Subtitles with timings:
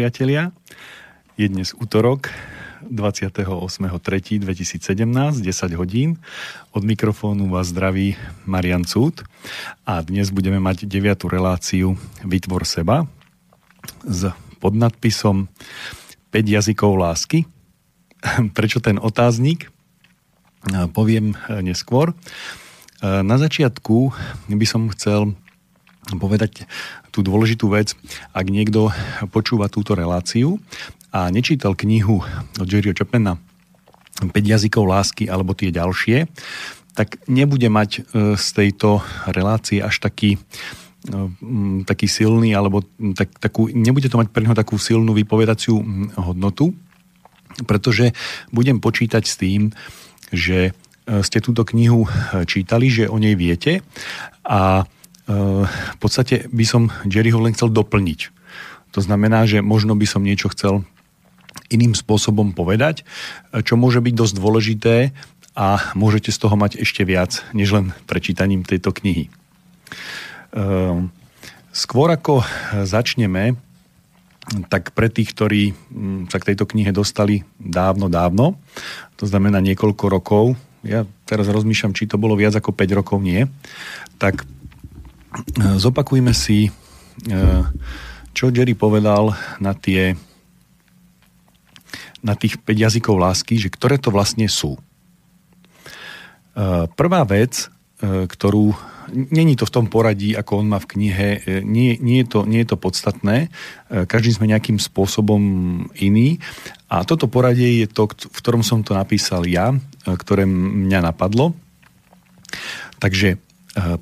[0.00, 0.48] Priatelia.
[1.36, 2.32] Je dnes útorok
[2.88, 4.80] 28.3.2017,
[5.44, 6.16] 10 hodín.
[6.72, 8.16] Od mikrofónu vás zdraví
[8.48, 9.20] Marian Cúd
[9.84, 13.04] a dnes budeme mať deviatú reláciu Vytvor seba
[14.08, 14.32] s
[14.64, 15.52] podnadpisom
[16.32, 17.44] 5 jazykov lásky.
[18.56, 19.68] Prečo ten otáznik?
[20.96, 22.16] Poviem neskôr.
[23.04, 24.16] Na začiatku
[24.48, 25.36] by som chcel
[26.18, 26.66] povedať
[27.14, 27.94] tú dôležitú vec,
[28.34, 28.90] ak niekto
[29.30, 30.58] počúva túto reláciu
[31.14, 32.22] a nečítal knihu
[32.58, 33.38] od Jerryho Chapmana
[34.28, 36.28] 5 jazykov lásky alebo tie ďalšie,
[36.92, 38.00] tak nebude mať e,
[38.36, 40.40] z tejto relácie až taký e,
[41.88, 42.84] taký silný, alebo
[43.16, 45.80] tak, takú, nebude to mať pre neho takú silnú vypovedaciu
[46.20, 46.76] hodnotu,
[47.64, 48.12] pretože
[48.52, 49.72] budem počítať s tým,
[50.28, 52.04] že e, ste túto knihu
[52.44, 53.80] čítali, že o nej viete
[54.44, 54.84] a
[55.30, 58.34] v podstate by som Jerryho len chcel doplniť.
[58.96, 60.82] To znamená, že možno by som niečo chcel
[61.70, 63.06] iným spôsobom povedať,
[63.62, 64.96] čo môže byť dosť dôležité
[65.54, 69.30] a môžete z toho mať ešte viac, než len prečítaním tejto knihy.
[70.54, 71.14] Ehm,
[71.70, 72.42] skôr ako
[72.82, 73.54] začneme,
[74.66, 78.58] tak pre tých, ktorí mm, sa k tejto knihe dostali dávno, dávno,
[79.14, 80.44] to znamená niekoľko rokov,
[80.82, 83.46] ja teraz rozmýšľam, či to bolo viac ako 5 rokov, nie,
[84.18, 84.42] tak
[85.78, 86.70] Zopakujme si, e,
[88.34, 90.18] čo Jerry povedal na tie
[92.20, 94.76] na tých 5 jazykov lásky, že ktoré to vlastne sú.
[94.76, 94.80] E,
[96.92, 97.70] prvá vec,
[98.02, 98.76] e, ktorú
[99.10, 101.28] není to v tom poradí, ako on má v knihe,
[101.66, 103.50] nie, nie, je, to, nie je to podstatné,
[104.06, 105.42] každý sme nejakým spôsobom
[105.98, 106.38] iný
[106.86, 109.74] a toto poradie je to, v ktorom som to napísal ja,
[110.06, 111.58] ktoré mňa napadlo.
[113.02, 113.42] Takže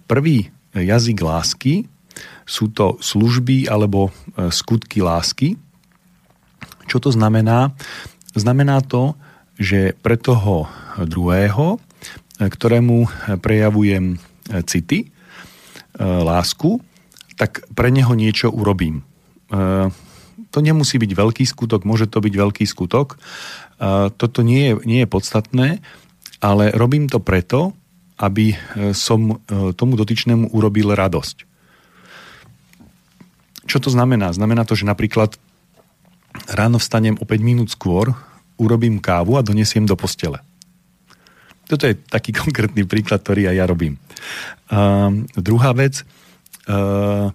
[0.05, 1.89] prvý jazyk lásky,
[2.49, 5.61] sú to služby alebo e, skutky lásky.
[6.89, 7.77] Čo to znamená?
[8.33, 9.13] Znamená to,
[9.61, 10.65] že pre toho
[10.97, 11.79] druhého, e,
[12.49, 12.97] ktorému
[13.45, 14.19] prejavujem e,
[14.65, 15.13] city,
[15.99, 16.79] lásku,
[17.35, 19.03] tak pre neho niečo urobím.
[20.55, 23.19] To nemusí byť veľký skutok, môže to byť veľký skutok.
[24.15, 25.83] Toto nie je, nie je podstatné,
[26.39, 27.75] ale robím to preto,
[28.19, 28.57] aby e,
[28.99, 31.47] som e, tomu dotyčnému urobil radosť.
[33.71, 34.35] Čo to znamená?
[34.35, 35.39] Znamená to, že napríklad
[36.51, 38.11] ráno vstanem o 5 minút skôr,
[38.59, 40.43] urobím kávu a donesiem do postele.
[41.71, 43.95] Toto je taký konkrétny príklad, ktorý aj ja robím.
[44.69, 46.03] Uh, druhá vec,
[46.67, 47.31] uh,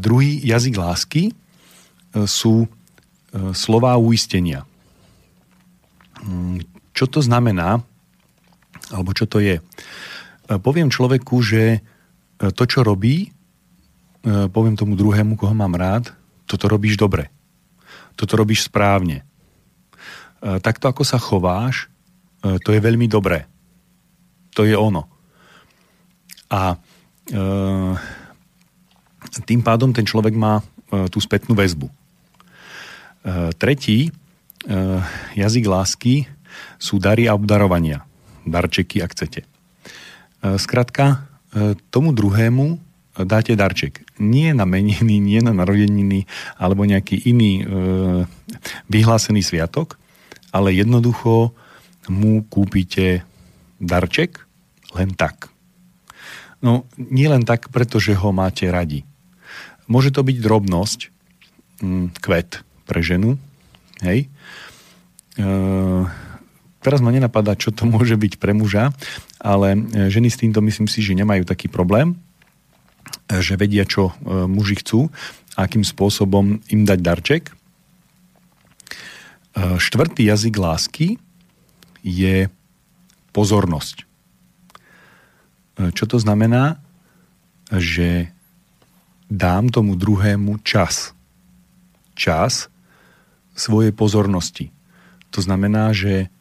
[0.00, 2.70] druhý jazyk lásky uh, sú uh,
[3.52, 4.64] slová uistenia.
[6.22, 6.62] Um,
[6.96, 7.82] čo to znamená?
[8.90, 9.62] Alebo čo to je.
[10.52, 11.80] E, poviem človeku, že e,
[12.50, 16.10] to, čo robí, e, poviem tomu druhému, koho mám rád,
[16.50, 17.30] toto robíš dobre.
[18.18, 19.24] Toto robíš správne.
[20.42, 21.88] Takto, ako sa chováš,
[22.42, 23.48] to je veľmi dobré.
[24.52, 25.08] To je ono.
[26.52, 26.76] A
[29.48, 30.60] tým pádom ten človek má
[31.08, 31.88] tú spätnú väzbu.
[33.56, 34.12] Tretí
[35.38, 36.28] jazyk lásky
[36.76, 38.04] sú dary a obdarovania
[38.46, 39.40] darčeky, ak chcete.
[39.42, 39.46] E,
[40.58, 42.80] skrátka, e, tomu druhému
[43.20, 44.00] dáte darček.
[44.16, 46.24] Nie na meniny, nie na narodeniny
[46.56, 47.64] alebo nejaký iný e,
[48.88, 50.00] vyhlásený sviatok,
[50.52, 51.52] ale jednoducho
[52.08, 53.24] mu kúpite
[53.80, 54.44] darček
[54.96, 55.52] len tak.
[56.62, 59.02] No, nie len tak, pretože ho máte radi.
[59.90, 61.00] Môže to byť drobnosť,
[61.82, 63.34] mm, kvet pre ženu,
[64.00, 64.30] hej,
[65.36, 65.46] e,
[66.82, 68.90] Teraz ma nenapadá, čo to môže byť pre muža,
[69.38, 72.18] ale e, ženy s týmto myslím si, že nemajú taký problém,
[73.30, 74.12] e, že vedia, čo e,
[74.50, 75.06] muži chcú
[75.54, 77.44] a akým spôsobom im dať darček.
[79.52, 81.20] Štvrtý jazyk lásky
[82.00, 82.48] je
[83.36, 84.08] pozornosť.
[85.92, 86.80] Čo to znamená?
[87.68, 88.32] Že
[89.28, 91.12] dám tomu druhému čas.
[92.16, 92.72] Čas
[93.52, 94.72] svojej pozornosti.
[95.36, 96.32] To znamená, že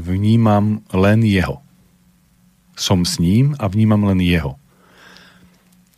[0.00, 1.62] vnímam len jeho.
[2.76, 4.60] Som s ním a vnímam len jeho.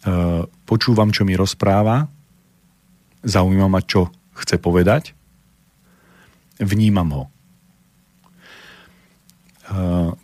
[0.06, 2.06] E, počúvam, čo mi rozpráva,
[3.26, 5.10] zaujíma ma, čo chce povedať,
[6.62, 7.24] vnímam ho.
[7.26, 7.30] E,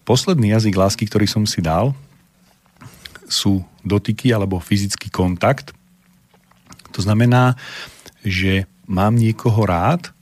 [0.06, 1.90] posledný jazyk lásky, ktorý som si dal,
[3.26, 5.75] sú dotyky alebo fyzický kontakt.
[6.94, 7.58] To znamená,
[8.22, 10.14] že mám niekoho rád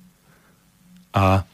[1.13, 1.45] a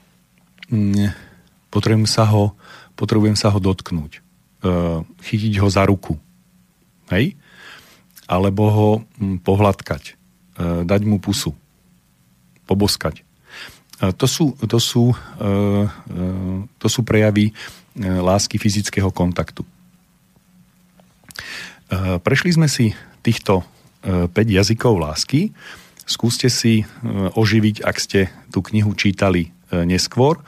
[0.71, 1.28] mm,
[1.69, 2.57] potrebujem sa ho,
[2.99, 4.13] potrebujem sa ho dotknúť.
[4.19, 4.21] E,
[5.05, 6.19] chytiť ho za ruku.
[7.13, 7.39] Hej?
[8.29, 8.89] Alebo ho
[9.21, 10.03] hm, pohľadkať.
[10.09, 10.13] E,
[10.85, 11.55] dať mu pusu.
[12.69, 13.25] poboskať.
[13.99, 15.11] To sú, to sú,
[16.79, 17.51] to sú prejavy
[17.99, 19.67] lásky fyzického kontaktu.
[22.23, 22.95] Prešli sme si
[23.27, 23.67] týchto
[24.07, 25.51] 5 jazykov lásky.
[26.07, 26.87] Skúste si
[27.35, 28.21] oživiť, ak ste
[28.55, 30.39] tú knihu čítali neskôr,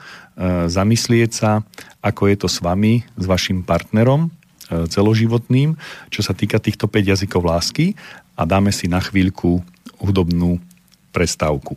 [0.67, 1.61] zamyslieť sa,
[1.99, 4.31] ako je to s vami, s vašim partnerom
[4.71, 5.75] celoživotným,
[6.07, 7.93] čo sa týka týchto 5 jazykov lásky
[8.39, 9.59] a dáme si na chvíľku
[9.99, 10.63] hudobnú
[11.11, 11.75] prestávku.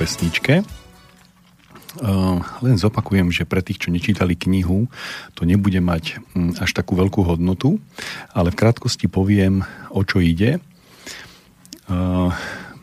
[0.00, 0.64] Pesničke.
[2.64, 4.88] Len zopakujem, že pre tých, čo nečítali knihu,
[5.36, 7.82] to nebude mať mm, až takú veľkú hodnotu,
[8.32, 10.62] ale v krátkosti poviem, o čo ide.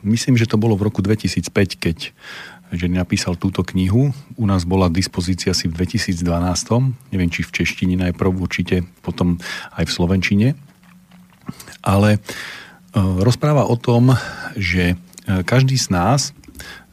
[0.06, 1.50] Myslím, že to bolo v roku 2005,
[1.82, 1.98] keď
[2.68, 4.12] že napísal túto knihu.
[4.36, 6.20] U nás bola dispozícia asi v 2012.
[7.16, 9.40] Neviem, či v češtine najprv, určite potom
[9.80, 10.48] aj v slovenčine.
[11.80, 12.20] Ale
[13.24, 14.20] rozpráva o tom,
[14.60, 15.00] že
[15.48, 16.36] každý z nás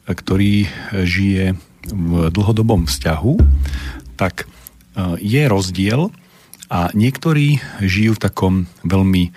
[0.04, 1.56] ktorý žije
[1.88, 3.34] v dlhodobom vzťahu,
[4.16, 4.46] tak e,
[5.20, 6.12] je rozdiel
[6.68, 9.30] a niektorí žijú v takom veľmi e,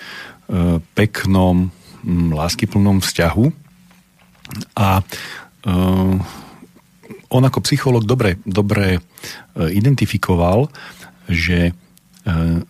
[0.95, 1.71] peknom,
[2.07, 3.45] láskyplnom vzťahu
[4.79, 5.03] a
[7.27, 9.03] on ako psycholog dobre, dobre
[9.59, 10.71] identifikoval,
[11.27, 11.75] že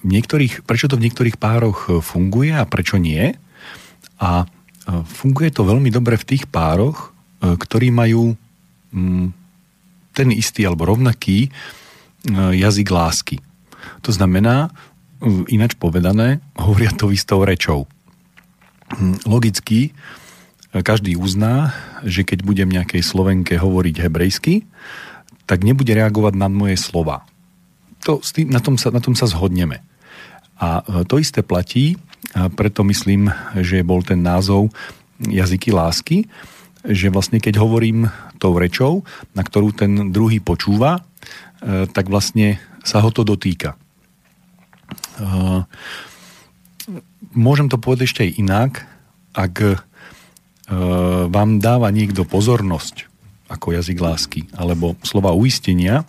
[0.02, 3.38] v niektorých, prečo to v niektorých pároch funguje a prečo nie.
[4.18, 4.50] A
[4.90, 8.34] funguje to veľmi dobre v tých pároch, ktorí majú
[10.12, 11.54] ten istý alebo rovnaký
[12.34, 13.38] jazyk lásky.
[14.02, 14.74] To znamená,
[15.48, 17.86] ináč povedané, hovoria to istou rečou.
[18.88, 19.92] Hm, logicky,
[20.72, 24.68] každý uzná, že keď budem nejakej Slovenke hovoriť hebrejsky,
[25.48, 27.24] tak nebude reagovať na moje slova.
[28.04, 29.80] To, na, tom sa, na tom sa zhodneme.
[30.60, 31.96] A e, to isté platí,
[32.36, 33.32] a preto myslím,
[33.64, 34.68] že bol ten názov
[35.24, 36.28] jazyky lásky,
[36.86, 41.02] že vlastne keď hovorím tou rečou, na ktorú ten druhý počúva,
[41.62, 43.76] e, tak vlastne sa ho to dotýka.
[45.20, 45.68] Uh,
[47.36, 48.72] môžem to povedať ešte aj inak,
[49.36, 49.76] ak uh,
[51.28, 53.12] vám dáva niekto pozornosť
[53.52, 56.04] ako jazyk lásky, alebo slova uistenia,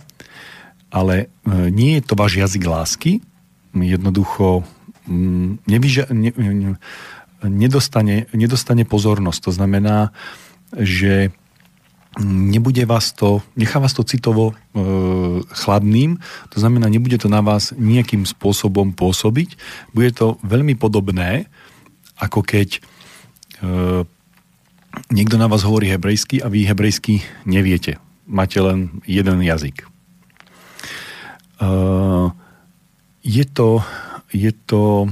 [0.90, 3.22] ale nie je to váš jazyk lásky,
[3.70, 4.66] jednoducho
[5.06, 6.74] um, nevyža- ne, ne,
[7.46, 9.40] nedostane, nedostane pozornosť.
[9.46, 10.10] To znamená,
[10.76, 11.30] že
[12.24, 14.54] nebude vás to, nechá vás to citovo e,
[15.54, 16.18] chladným,
[16.50, 19.54] to znamená, nebude to na vás nejakým spôsobom pôsobiť.
[19.94, 21.46] Bude to veľmi podobné,
[22.18, 22.80] ako keď e,
[25.14, 28.02] niekto na vás hovorí hebrejsky a vy hebrejsky neviete.
[28.26, 29.86] Máte len jeden jazyk.
[29.86, 29.88] E,
[33.22, 33.78] je to,
[34.34, 35.06] je to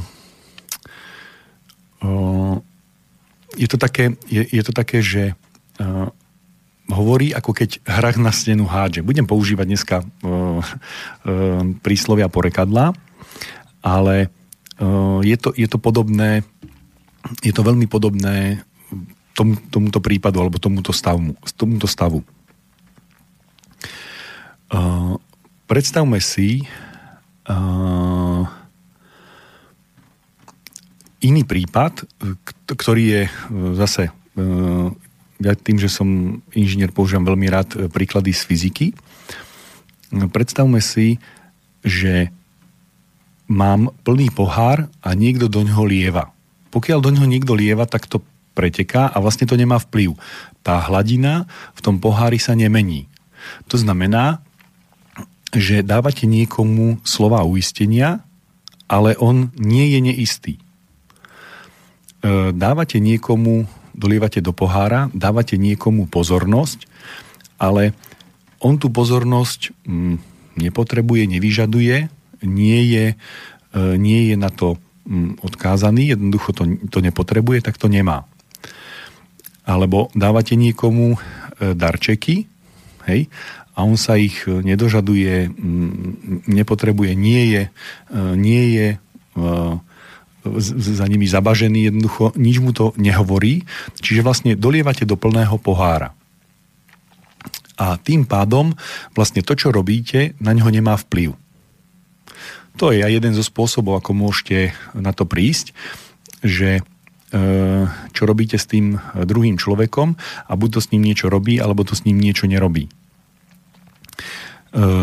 [2.03, 2.09] e,
[3.57, 5.33] je to také, je, je to také že
[5.80, 6.11] e,
[6.90, 9.02] hovorí, ako keď hrách na stenu hádže.
[9.02, 10.62] Budem používať dneska uh, uh,
[11.83, 12.95] príslovia porekadla,
[13.83, 14.30] ale
[14.78, 16.47] uh, je, to, je to podobné,
[17.42, 18.62] je to veľmi podobné
[19.35, 21.35] tom, tomuto prípadu alebo tomuto stavu.
[21.59, 22.23] Tomuto stavu.
[24.71, 25.18] Uh,
[25.66, 26.62] predstavme si
[27.50, 28.47] uh,
[31.18, 32.06] iný prípad,
[32.71, 33.23] ktorý je
[33.75, 34.14] zase
[35.40, 38.87] ja tým, že som inžinier, používam veľmi rád e, príklady z fyziky.
[40.33, 41.21] Predstavme si,
[41.85, 42.33] že
[43.47, 46.33] mám plný pohár a niekto do ňoho lieva.
[46.73, 48.23] Pokiaľ do ňoho niekto lieva, tak to
[48.57, 50.16] preteká a vlastne to nemá vplyv.
[50.64, 51.45] Tá hladina
[51.76, 53.07] v tom pohári sa nemení.
[53.71, 54.40] To znamená,
[55.55, 58.25] že dávate niekomu slova uistenia,
[58.88, 60.55] ale on nie je neistý.
[60.57, 60.61] E,
[62.50, 66.85] dávate niekomu dolievate do pohára, dávate niekomu pozornosť,
[67.57, 67.97] ale
[68.61, 70.17] on tú pozornosť mm,
[70.61, 71.97] nepotrebuje, nevyžaduje,
[72.45, 73.17] nie je, e,
[73.97, 74.76] nie je na to
[75.09, 78.29] mm, odkázaný, jednoducho to, to nepotrebuje, tak to nemá.
[79.65, 81.19] Alebo dávate niekomu e,
[81.73, 82.47] darčeky,
[83.09, 83.33] hej,
[83.76, 88.88] a on sa ich nedožaduje, mm, nepotrebuje, nie je, e, nie je
[90.59, 93.67] za nimi zabažený, jednoducho nič mu to nehovorí,
[93.99, 96.15] čiže vlastne dolievate do plného pohára.
[97.76, 98.73] A tým pádom
[99.12, 101.37] vlastne to, čo robíte, na neho nemá vplyv.
[102.76, 105.73] To je aj jeden zo spôsobov, ako môžete na to prísť,
[106.45, 106.83] že e,
[108.12, 111.97] čo robíte s tým druhým človekom a buď to s ním niečo robí, alebo to
[111.97, 112.88] s ním niečo nerobí.
[112.88, 112.91] E,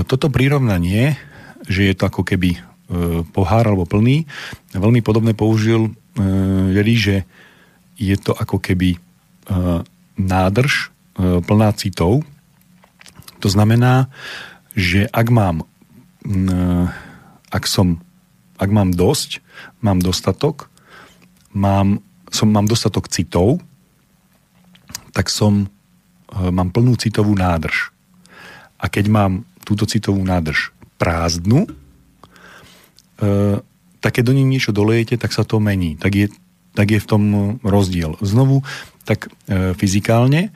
[0.05, 1.17] toto prirovnanie,
[1.65, 2.62] že je to ako keby
[3.33, 4.25] pohár alebo plný.
[4.73, 5.93] Veľmi podobné použil
[6.73, 7.15] Jeli, že
[7.97, 9.00] je to ako keby e,
[10.17, 10.73] nádrž
[11.17, 12.21] e, plná citov.
[13.41, 14.13] To znamená,
[14.73, 15.65] že ak mám
[17.51, 18.00] ak som
[18.55, 19.43] ak mám dosť,
[19.83, 20.71] mám dostatok,
[21.51, 22.00] mám,
[22.31, 23.59] som, mám dostatok citov,
[25.12, 25.67] tak som,
[26.31, 27.91] mám plnú citovú nádrž.
[28.79, 31.82] A keď mám túto citovú nádrž prázdnu, E,
[34.03, 35.95] tak keď do nej niečo dolejete, tak sa to mení.
[35.95, 36.27] Tak je,
[36.75, 37.23] tak je v tom
[37.63, 38.19] rozdiel.
[38.19, 38.67] Znovu,
[39.07, 40.51] tak e, fyzikálne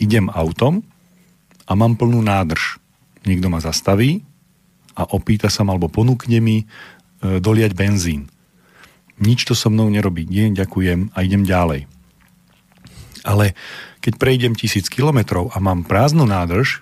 [0.00, 0.80] idem autom
[1.68, 2.80] a mám plnú nádrž.
[3.28, 4.24] Niekto ma zastaví
[4.96, 6.66] a opýta sa ma, alebo ponúkne mi e,
[7.36, 8.32] doliať benzín.
[9.20, 10.24] Nič to so mnou nerobí.
[10.24, 11.84] Nie, ďakujem a idem ďalej.
[13.20, 13.52] Ale
[14.00, 16.80] keď prejdem tisíc kilometrov a mám prázdnu nádrž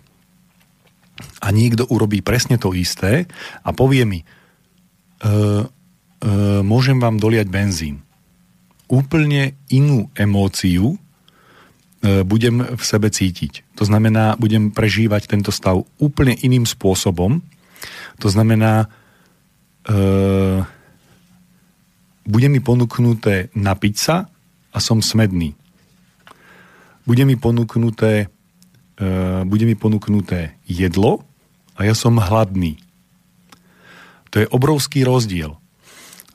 [1.43, 3.27] a niekto urobí presne to isté
[3.67, 4.23] a povie mi,
[6.63, 8.03] môžem vám doliať benzín.
[8.89, 13.77] Úplne inú emóciu e, budem v sebe cítiť.
[13.77, 17.45] To znamená, budem prežívať tento stav úplne iným spôsobom.
[18.25, 18.89] To znamená,
[19.85, 19.97] e,
[22.25, 24.17] bude mi ponúknuté napiť sa
[24.73, 25.53] a som smedný.
[27.05, 28.33] Bude mi ponúknuté,
[28.97, 29.07] e,
[29.45, 31.29] bude mi ponúknuté jedlo
[31.77, 32.81] a ja som hladný.
[34.31, 35.57] To je obrovský rozdiel.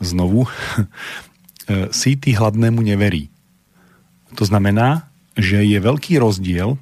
[0.02, 0.50] Znovu,
[1.92, 3.32] síty hladnému neverí.
[4.36, 6.78] To znamená, že je veľký rozdiel,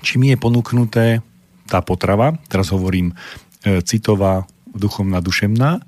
[0.00, 1.24] či mi je ponúknuté
[1.66, 3.12] tá potrava, teraz hovorím
[3.62, 5.82] e, citová, duchovná, dušemná,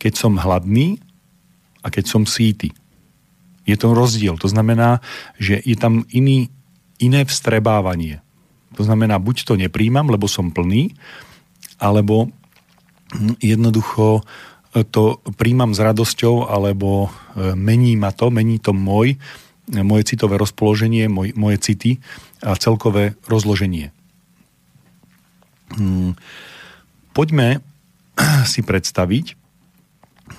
[0.00, 0.98] keď som hladný
[1.84, 2.72] a keď som síty.
[3.62, 4.34] Je to rozdiel.
[4.42, 4.98] To znamená,
[5.38, 6.50] že je tam iný,
[6.98, 8.18] iné vstrebávanie.
[8.74, 10.96] To znamená, buď to nepríjmam, lebo som plný,
[11.78, 12.32] alebo
[13.40, 19.16] jednoducho e, to príjmam s radosťou, alebo e, mení ma to, mení to môj,
[19.70, 21.90] moje citové rozpoloženie, moj, moje city
[22.42, 23.94] a celkové rozloženie.
[25.78, 26.18] Hm,
[27.14, 27.62] poďme
[28.52, 29.38] si predstaviť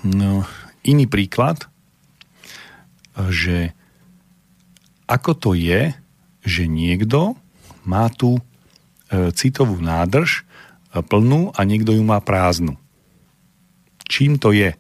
[0.05, 0.43] no,
[0.83, 1.65] iný príklad,
[3.29, 3.71] že
[5.07, 5.93] ako to je,
[6.43, 7.37] že niekto
[7.83, 8.41] má tú e,
[9.35, 10.43] citovú nádrž e,
[11.01, 12.77] plnú a niekto ju má prázdnu.
[14.05, 14.75] Čím to je?
[14.75, 14.77] E,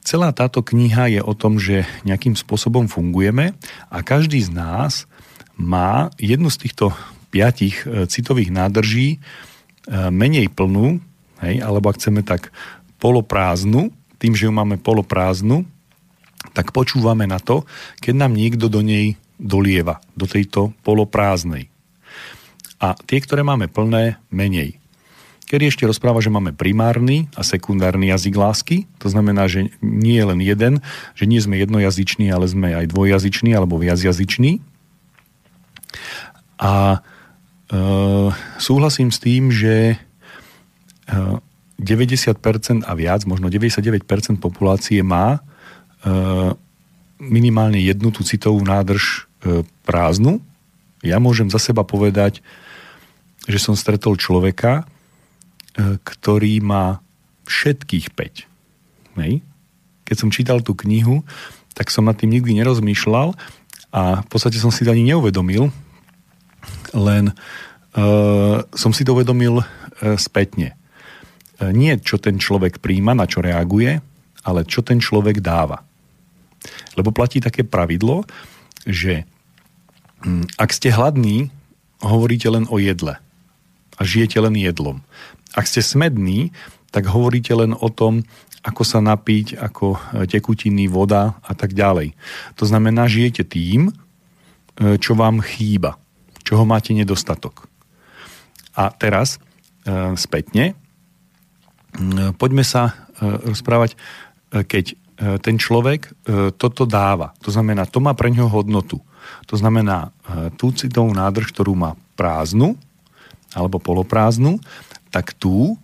[0.00, 3.52] celá táto kniha je o tom, že nejakým spôsobom fungujeme
[3.92, 5.04] a každý z nás
[5.60, 6.96] má jednu z týchto
[7.28, 9.20] piatich citových nádrží
[9.90, 11.00] menej plnú,
[11.40, 12.52] hej, alebo ak chceme tak
[13.00, 15.64] poloprázdnu, tým, že ju máme poloprázdnu,
[16.56, 17.68] tak počúvame na to,
[18.00, 21.68] keď nám niekto do nej dolieva, do tejto poloprázdnej.
[22.76, 24.76] A tie, ktoré máme plné, menej.
[25.46, 30.26] Keď ešte rozpráva, že máme primárny a sekundárny jazyk lásky, to znamená, že nie je
[30.26, 30.74] len jeden,
[31.14, 34.58] že nie sme jednojazyční, ale sme aj dvojjazyční alebo viacjazyční.
[36.58, 37.78] A e,
[38.58, 39.96] súhlasím s tým, že e,
[41.78, 44.02] 90% a viac, možno 99%
[44.42, 45.46] populácie má
[46.06, 46.10] E,
[47.16, 50.38] minimálne jednu tú citovú nádrž e, prázdnu.
[51.02, 52.44] Ja môžem za seba povedať,
[53.46, 56.98] že som stretol človeka, e, ktorý má
[57.46, 59.22] všetkých 5.
[59.22, 59.40] Hej?
[60.06, 61.22] Keď som čítal tú knihu,
[61.78, 63.38] tak som nad tým nikdy nerozmýšľal
[63.94, 65.70] a v podstate som si to ani neuvedomil,
[66.96, 69.66] len uh, som si to uvedomil uh,
[70.16, 70.72] spätne.
[71.60, 74.00] Uh, nie, čo ten človek príjma, na čo reaguje,
[74.42, 75.84] ale čo ten človek dáva.
[76.96, 78.24] Lebo platí také pravidlo,
[78.88, 79.28] že
[80.24, 81.52] mm, ak ste hladní,
[82.00, 83.20] hovoríte len o jedle
[83.96, 85.00] a žijete len jedlom.
[85.56, 86.52] Ak ste smední,
[86.92, 88.24] tak hovoríte len o tom,
[88.66, 92.18] ako sa napiť, ako e, tekutiny, voda a tak ďalej.
[92.58, 93.92] To znamená, žijete tým, e,
[94.98, 95.94] čo vám chýba,
[96.42, 97.70] čoho máte nedostatok.
[98.74, 99.38] A teraz
[99.86, 100.74] e, spätne,
[102.36, 103.96] poďme sa rozprávať,
[104.52, 105.00] keď
[105.40, 106.12] ten človek
[106.60, 107.32] toto dáva.
[107.40, 109.00] To znamená, to má pre ňoho hodnotu.
[109.48, 110.12] To znamená,
[110.60, 112.76] tú citovú nádrž, ktorú má prázdnu
[113.56, 114.60] alebo poloprázdnu,
[115.08, 115.80] tak tú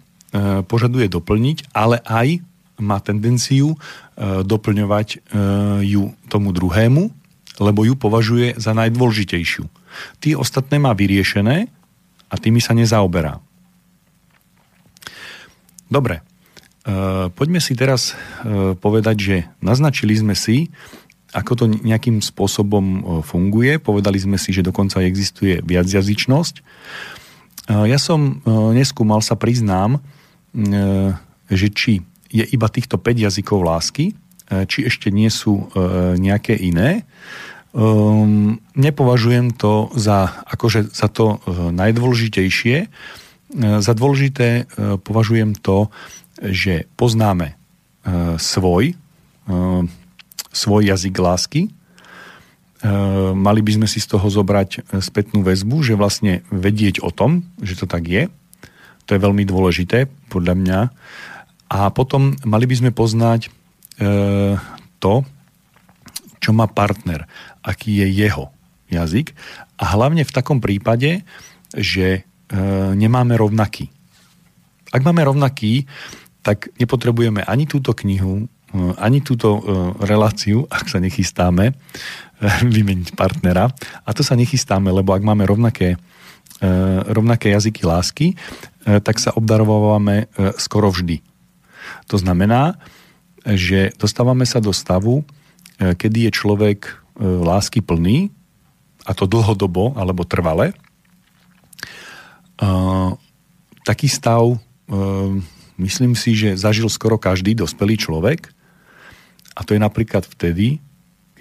[0.69, 2.45] požaduje doplniť, ale aj
[2.81, 3.81] má tendenciu
[4.45, 5.25] doplňovať
[5.81, 7.09] ju tomu druhému,
[7.61, 9.65] lebo ju považuje za najdôležitejšiu.
[10.21, 11.69] Tí ostatné má vyriešené
[12.29, 13.45] a tými sa nezaoberá.
[15.93, 16.25] Dobre,
[17.37, 18.17] poďme si teraz
[18.81, 20.73] povedať, že naznačili sme si,
[21.37, 23.77] ako to nejakým spôsobom funguje.
[23.77, 26.65] Povedali sme si, že dokonca existuje viacjazyčnosť.
[27.71, 28.43] Ja som
[28.75, 30.03] neskúmal, sa priznám,
[31.47, 34.19] že či je iba týchto 5 jazykov lásky,
[34.67, 35.71] či ešte nie sú
[36.19, 37.07] nejaké iné.
[37.73, 42.91] Ehm, nepovažujem to za, akože za to najdôležitejšie.
[43.57, 44.65] Za dôležité
[45.05, 45.93] považujem to,
[46.41, 47.55] že poznáme
[48.41, 48.97] svoj,
[50.53, 51.69] svoj jazyk lásky,
[53.33, 57.79] mali by sme si z toho zobrať spätnú väzbu, že vlastne vedieť o tom, že
[57.79, 58.27] to tak je,
[59.07, 60.79] to je veľmi dôležité podľa mňa.
[61.71, 63.55] A potom mali by sme poznať
[64.99, 65.15] to,
[66.43, 67.31] čo má partner,
[67.63, 68.51] aký je jeho
[68.91, 69.31] jazyk
[69.79, 71.23] a hlavne v takom prípade,
[71.71, 72.27] že
[72.99, 73.95] nemáme rovnaký.
[74.93, 75.89] Ak máme rovnaký,
[76.45, 79.63] tak nepotrebujeme ani túto knihu, eh, ani túto eh,
[80.05, 81.75] reláciu, ak sa nechystáme eh,
[82.77, 83.71] vymeniť partnera.
[84.03, 85.95] A to sa nechystáme, lebo ak máme rovnaké,
[87.07, 88.27] rovnaké jazyky lásky,
[88.83, 90.27] tak sa obdarovávame
[90.59, 91.23] skoro vždy.
[92.11, 92.83] To znamená,
[93.47, 95.23] že dostávame sa do stavu,
[95.79, 96.91] kedy je človek
[97.23, 98.35] lásky plný,
[99.03, 100.71] a to dlhodobo alebo trvale.
[103.83, 104.63] Taký stav
[105.75, 108.47] myslím si, že zažil skoro každý dospelý človek.
[109.59, 110.79] A to je napríklad vtedy,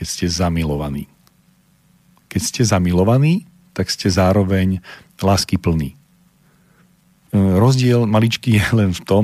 [0.02, 1.06] keď ste zamilovaní.
[2.26, 3.46] Keď ste zamilovaní,
[3.78, 4.82] tak ste zároveň
[5.22, 5.94] lásky plný.
[5.94, 5.96] E,
[7.38, 9.24] rozdiel maličký je len v tom,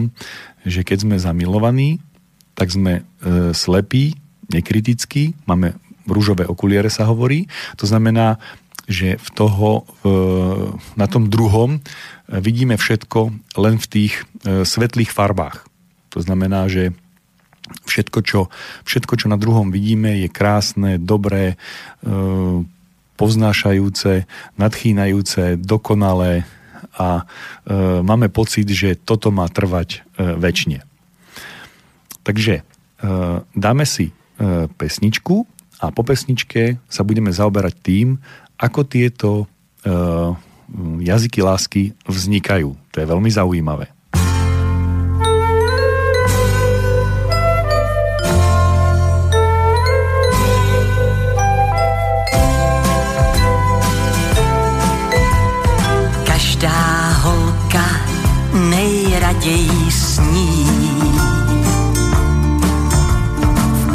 [0.61, 1.97] že keď sme zamilovaní,
[2.53, 3.03] tak sme e,
[3.57, 4.21] slepí,
[4.53, 5.73] nekritickí, máme
[6.05, 7.49] rúžové okuliare sa hovorí.
[7.81, 8.37] To znamená,
[8.85, 9.83] že v toho,
[10.95, 11.79] na tom druhom e,
[12.37, 14.13] vidíme všetko len v tých
[14.45, 15.65] e, svetlých farbách.
[16.13, 16.93] To znamená, že
[17.87, 18.47] všetko čo,
[18.87, 21.55] všetko, čo na druhom vidíme, je krásne, dobré,
[23.17, 24.29] poznášajúce,
[24.61, 26.45] nadchýnajúce, dokonalé
[26.97, 27.25] a
[28.05, 30.85] máme pocit, že toto má trvať väčšine.
[32.21, 32.61] Takže
[33.57, 34.13] dáme si
[34.77, 35.49] pesničku
[35.81, 38.07] a po pesničke sa budeme zaoberať tým,
[38.61, 39.49] ako tieto
[41.01, 42.77] jazyky lásky vznikajú.
[42.93, 43.96] To je veľmi zaujímavé.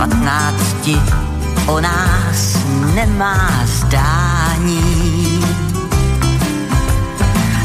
[0.02, 0.98] Patnácti
[1.66, 2.58] o nás
[2.94, 5.44] nemá zdání.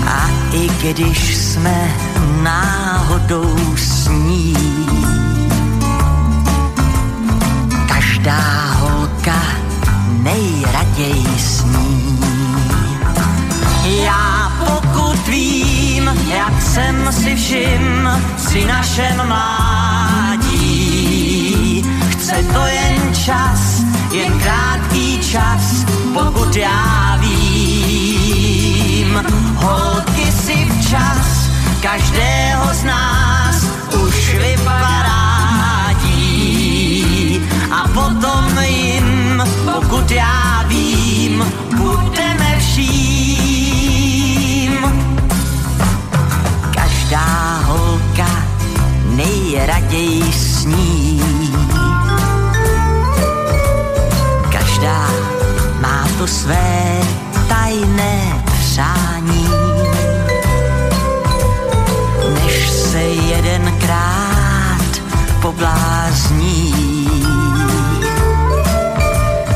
[0.07, 1.91] A i když jsme
[2.43, 4.55] náhodou s ní,
[7.87, 9.41] každá holka
[10.23, 12.19] nejraději sní.
[14.05, 20.16] Já pokud vím, jak jsem si všim, si našem mládí,
[22.27, 29.25] chce to jen čas, jen krátký čas, pokud já vím.
[29.55, 31.49] Holky si včas
[31.81, 33.65] každého z nás
[34.05, 34.61] už vyparádí
[37.71, 41.45] a potom jim, pokud já vím,
[41.77, 43.67] budeme vším.
[46.75, 48.43] Každá holka
[49.15, 51.36] nejraději sní
[65.57, 66.73] poblázní,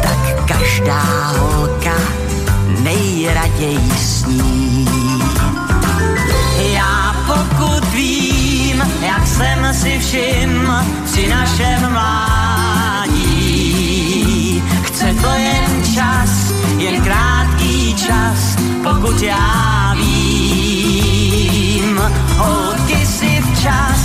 [0.02, 1.04] tak každá
[1.38, 1.96] holka
[2.80, 4.88] nejraději sní.
[6.74, 10.72] Já pokud vím, jak jsem si všim
[11.06, 13.24] při našem mládí,
[14.84, 22.02] chce to jen čas, jen krátký čas, pokud já vím.
[22.38, 24.01] Holky si včas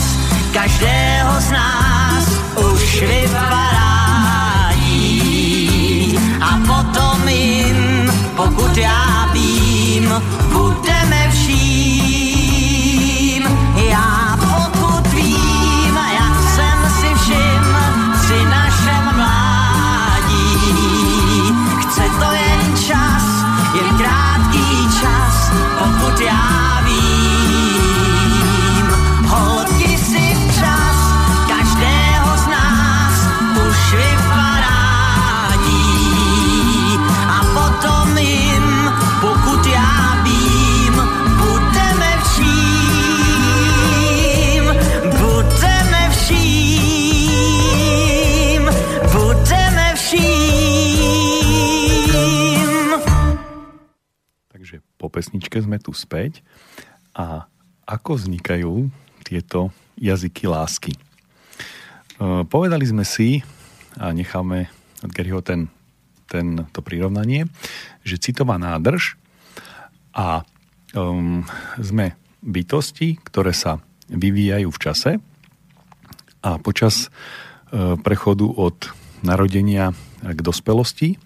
[0.57, 2.25] každého z nás
[2.57, 3.77] už vyparádí
[6.41, 10.96] a potom jim, pokud já vím, budeme
[55.57, 56.45] po pesničke sme tu späť
[57.17, 57.49] a
[57.89, 58.93] ako vznikajú
[59.25, 60.93] tieto jazyky lásky.
[60.93, 61.01] E,
[62.45, 63.41] povedali sme si,
[63.97, 64.69] a necháme
[65.01, 65.73] od Garyho ten,
[66.29, 67.49] ten, to prirovnanie,
[68.05, 69.17] že citová nádrž
[70.13, 70.45] a
[70.93, 71.41] um,
[71.81, 72.13] sme
[72.45, 73.81] bytosti, ktoré sa
[74.13, 75.11] vyvíjajú v čase
[76.45, 78.93] a počas uh, prechodu od
[79.25, 81.17] narodenia k dospelosti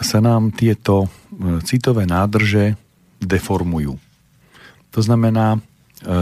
[0.00, 1.08] sa nám tieto e,
[1.62, 2.74] citové nádrže
[3.26, 3.96] deformujú.
[4.94, 5.60] To znamená, e,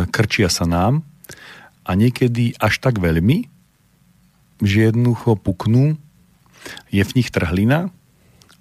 [0.09, 1.05] krčia sa nám
[1.83, 3.51] a niekedy až tak veľmi,
[4.63, 5.99] že jednoducho puknú,
[6.95, 7.91] je v nich trhlina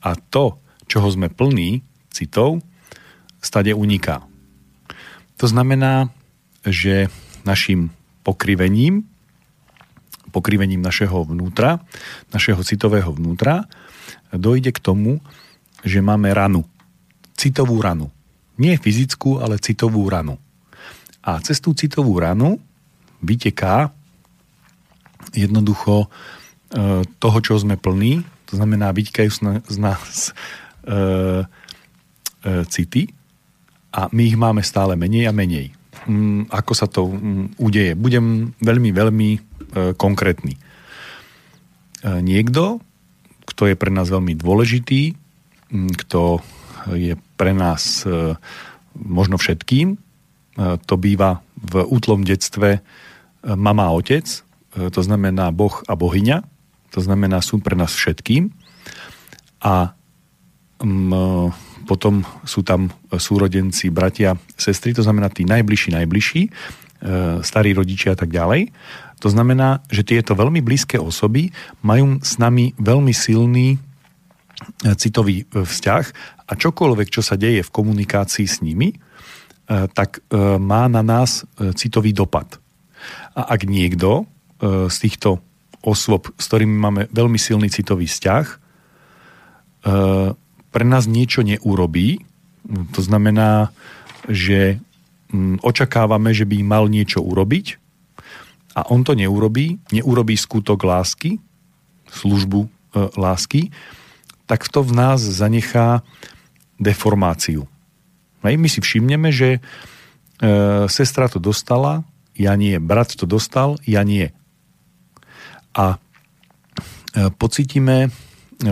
[0.01, 0.57] a to,
[0.89, 2.65] čoho sme plní citov,
[3.41, 4.25] stade uniká.
[5.37, 6.09] To znamená,
[6.65, 7.09] že
[7.45, 7.89] našim
[8.21, 9.05] pokrivením,
[10.29, 11.81] pokrivením našeho vnútra,
[12.29, 13.65] našeho citového vnútra,
[14.29, 15.21] dojde k tomu,
[15.81, 16.65] že máme ranu.
[17.33, 18.13] Citovú ranu.
[18.61, 20.37] Nie fyzickú, ale citovú ranu.
[21.25, 22.61] A cez tú citovú ranu
[23.25, 23.89] vyteká
[25.33, 26.07] jednoducho e,
[27.17, 29.29] toho, čo sme plní, to znamená, vytikajú
[29.65, 30.33] z nás
[30.85, 33.09] e, e, city
[33.95, 35.73] a my ich máme stále menej a menej.
[36.09, 37.93] Mm, ako sa to mm, udeje?
[37.93, 39.39] Budem veľmi, veľmi e,
[39.93, 40.57] konkrétny.
[40.57, 40.59] E,
[42.21, 42.81] niekto,
[43.45, 45.13] kto je pre nás veľmi dôležitý,
[45.69, 46.41] mm, kto
[46.97, 48.37] je pre nás e,
[48.93, 49.97] možno všetkým, e,
[50.85, 52.79] to býva v útlom detstve e,
[53.57, 56.47] mama a otec, to znamená Boh a bohyňa,
[56.95, 58.55] to znamená sú pre nás všetkým
[59.59, 59.91] a
[60.79, 61.51] m,
[61.83, 66.41] potom sú tam súrodenci, bratia, sestry, to znamená tí najbližší, najbližší,
[67.43, 68.71] starí rodičia a tak ďalej.
[69.19, 71.51] To znamená, že tieto veľmi blízke osoby
[71.83, 73.75] majú s nami veľmi silný
[74.97, 76.05] citový e, vzťah
[76.47, 78.91] a čokoľvek, čo sa deje v komunikácii s nimi,
[79.71, 80.19] tak
[80.59, 81.47] má na nás
[81.79, 82.59] citový dopad.
[83.39, 84.27] A ak niekto
[84.91, 85.39] z týchto
[85.79, 88.45] osôb, s ktorými máme veľmi silný citový vzťah,
[90.71, 92.19] pre nás niečo neurobí.
[92.67, 93.71] To znamená,
[94.27, 94.83] že
[95.63, 97.79] očakávame, že by mal niečo urobiť
[98.75, 101.39] a on to neurobí, neurobí skutok lásky,
[102.07, 102.69] službu e,
[103.19, 103.71] lásky,
[104.51, 106.03] tak to v nás zanechá
[106.75, 107.71] deformáciu.
[108.43, 109.59] Hej, my si všimneme, že e,
[110.91, 112.03] sestra to dostala,
[112.35, 114.35] ja nie, brat to dostal, ja nie.
[115.71, 115.97] A e,
[117.31, 118.11] pocítime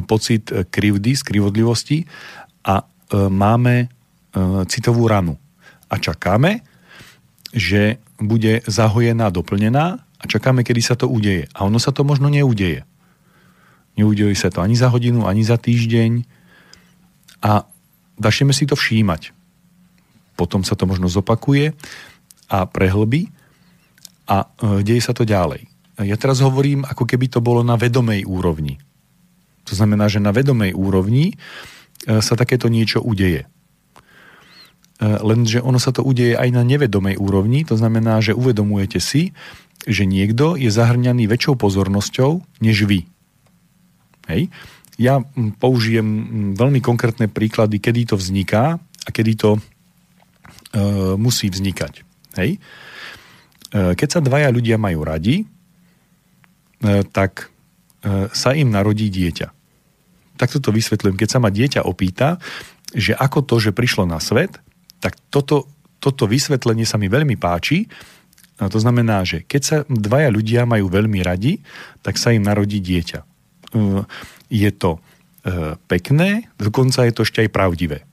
[0.03, 2.03] pocit krivdy, skrivodlivosti
[2.67, 2.85] a e,
[3.31, 3.87] máme e,
[4.67, 5.39] citovú ranu.
[5.87, 6.59] A čakáme,
[7.55, 11.47] že bude zahojená, doplnená a čakáme, kedy sa to udeje.
[11.55, 12.83] A ono sa to možno neudeje.
[13.99, 16.23] Neudeje sa to ani za hodinu, ani za týždeň
[17.43, 17.67] a
[18.15, 19.35] začneme si to všímať.
[20.39, 21.75] Potom sa to možno zopakuje
[22.47, 23.27] a prehlbí
[24.23, 25.67] a e, deje sa to ďalej.
[25.99, 28.79] Ja teraz hovorím, ako keby to bolo na vedomej úrovni.
[29.67, 31.35] To znamená, že na vedomej úrovni
[32.07, 33.43] e, sa takéto niečo udeje.
[33.43, 33.47] E,
[35.03, 39.35] lenže ono sa to udeje aj na nevedomej úrovni, to znamená, že uvedomujete si,
[39.83, 43.07] že niekto je zahrňaný väčšou pozornosťou než vy.
[44.29, 44.47] Hej?
[44.99, 45.23] Ja
[45.59, 46.07] použijem
[46.55, 49.61] veľmi konkrétne príklady, kedy to vzniká a kedy to e,
[51.17, 51.93] musí vznikať.
[52.37, 52.55] Hej?
[52.55, 52.59] E,
[53.95, 55.45] keď sa dvaja ľudia majú radi, e,
[57.09, 57.49] tak
[58.05, 59.59] e, sa im narodí dieťa
[60.39, 61.19] takto to vysvetľujem.
[61.19, 62.39] Keď sa ma dieťa opýta,
[62.95, 64.55] že ako to, že prišlo na svet,
[65.03, 65.67] tak toto,
[65.99, 67.91] toto vysvetlenie sa mi veľmi páči.
[68.63, 71.59] A to znamená, že keď sa dvaja ľudia majú veľmi radi,
[71.99, 73.27] tak sa im narodí dieťa.
[74.49, 74.99] Je to e,
[75.89, 78.05] pekné, dokonca je to ešte aj pravdivé.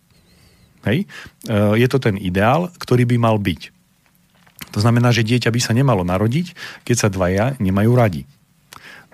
[0.84, 1.04] Hej?
[1.04, 3.72] E, je to ten ideál, ktorý by mal byť.
[4.76, 6.52] To znamená, že dieťa by sa nemalo narodiť,
[6.84, 8.22] keď sa dvaja nemajú radi.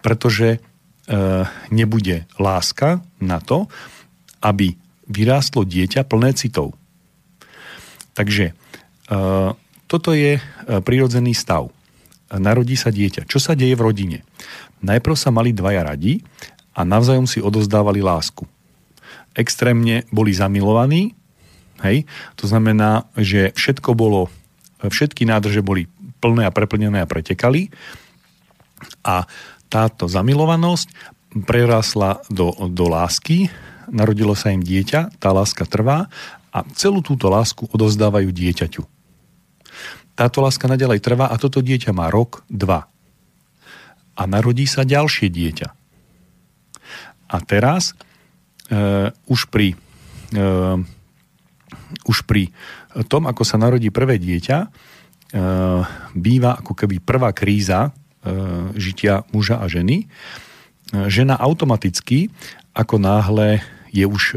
[0.03, 0.59] Pretože
[1.03, 1.19] E,
[1.75, 3.67] nebude láska na to,
[4.39, 4.79] aby
[5.11, 6.79] vyrástlo dieťa plné citov.
[8.15, 8.55] Takže
[9.91, 10.41] toto je
[10.85, 11.69] prirodzený stav.
[12.33, 13.29] Narodí sa dieťa.
[13.29, 14.19] Čo sa deje v rodine?
[14.83, 16.21] Najprv sa mali dvaja radi
[16.75, 18.45] a navzájom si odozdávali lásku.
[19.33, 21.16] Extrémne boli zamilovaní,
[21.87, 22.05] hej?
[22.37, 24.29] to znamená, že všetko bolo,
[24.83, 25.88] všetky nádrže boli
[26.21, 27.73] plné a preplnené a pretekali
[29.07, 29.25] a
[29.73, 30.92] táto zamilovanosť
[31.49, 33.49] prerásla do, do lásky,
[33.88, 36.12] narodilo sa im dieťa, tá láska trvá
[36.53, 38.85] a celú túto lásku odozdávajú dieťaťu.
[40.12, 42.92] Táto láska nadalej trvá a toto dieťa má rok, dva.
[44.16, 45.68] A narodí sa ďalšie dieťa.
[47.33, 47.96] A teraz
[48.68, 49.72] e, už pri
[50.33, 50.46] e,
[52.09, 52.53] už pri
[53.09, 54.68] tom, ako sa narodí prvé dieťa, e,
[56.12, 58.31] býva ako keby prvá kríza E,
[58.79, 60.07] žitia muža a ženy.
[60.07, 62.31] E, žena automaticky,
[62.70, 63.59] ako náhle
[63.90, 64.37] je už e,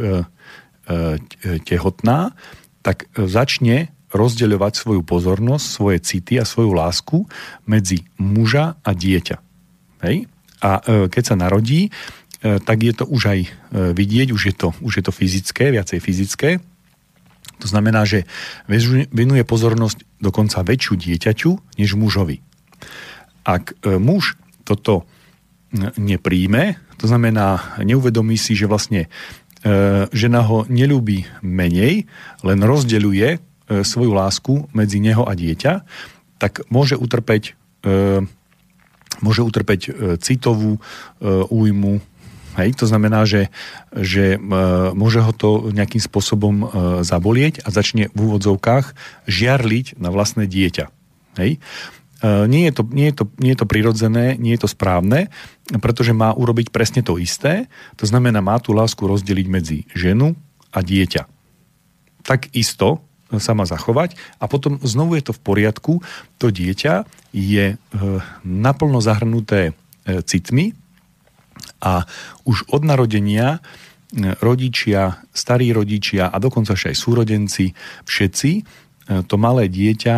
[1.66, 2.34] tehotná,
[2.82, 7.26] tak začne rozdeľovať svoju pozornosť, svoje city a svoju lásku
[7.66, 9.45] medzi muža a dieťa.
[10.06, 10.30] Hej?
[10.62, 11.90] A keď sa narodí,
[12.42, 13.40] tak je to už aj
[13.74, 16.50] vidieť, už je to, už je to fyzické, viacej fyzické.
[17.60, 18.28] To znamená, že
[19.12, 22.44] venuje pozornosť dokonca väčšiu dieťaťu než mužovi.
[23.46, 25.06] Ak e, muž toto
[25.76, 29.10] nepríjme, to znamená, neuvedomí si, že vlastne e,
[30.12, 32.10] žena ho nelúbi menej,
[32.44, 33.38] len rozdeľuje e,
[33.86, 35.74] svoju lásku medzi neho a dieťa,
[36.36, 37.56] tak môže utrpeť,
[39.22, 40.80] môže utrpeť citovú
[41.52, 42.02] újmu,
[42.56, 43.52] Hej, to znamená, že,
[43.92, 44.40] že
[44.96, 46.72] môže ho to nejakým spôsobom
[47.04, 48.96] zabolieť a začne v úvodzovkách
[49.28, 50.88] žiarliť na vlastné dieťa.
[51.36, 51.60] Hej?
[52.24, 55.28] nie je, to, nie, je to, nie je to prirodzené, nie je to správne,
[55.84, 57.68] pretože má urobiť presne to isté.
[58.00, 60.34] To znamená, má tú lásku rozdeliť medzi ženu
[60.72, 61.28] a dieťa.
[62.26, 65.94] Tak isto sa má zachovať a potom znovu je to v poriadku.
[66.38, 67.80] To dieťa je
[68.46, 69.74] naplno zahrnuté
[70.06, 70.78] citmi
[71.82, 72.06] a
[72.46, 73.66] už od narodenia
[74.40, 77.74] rodičia, starí rodičia a dokonca aj súrodenci,
[78.06, 78.52] všetci
[79.26, 80.18] to malé dieťa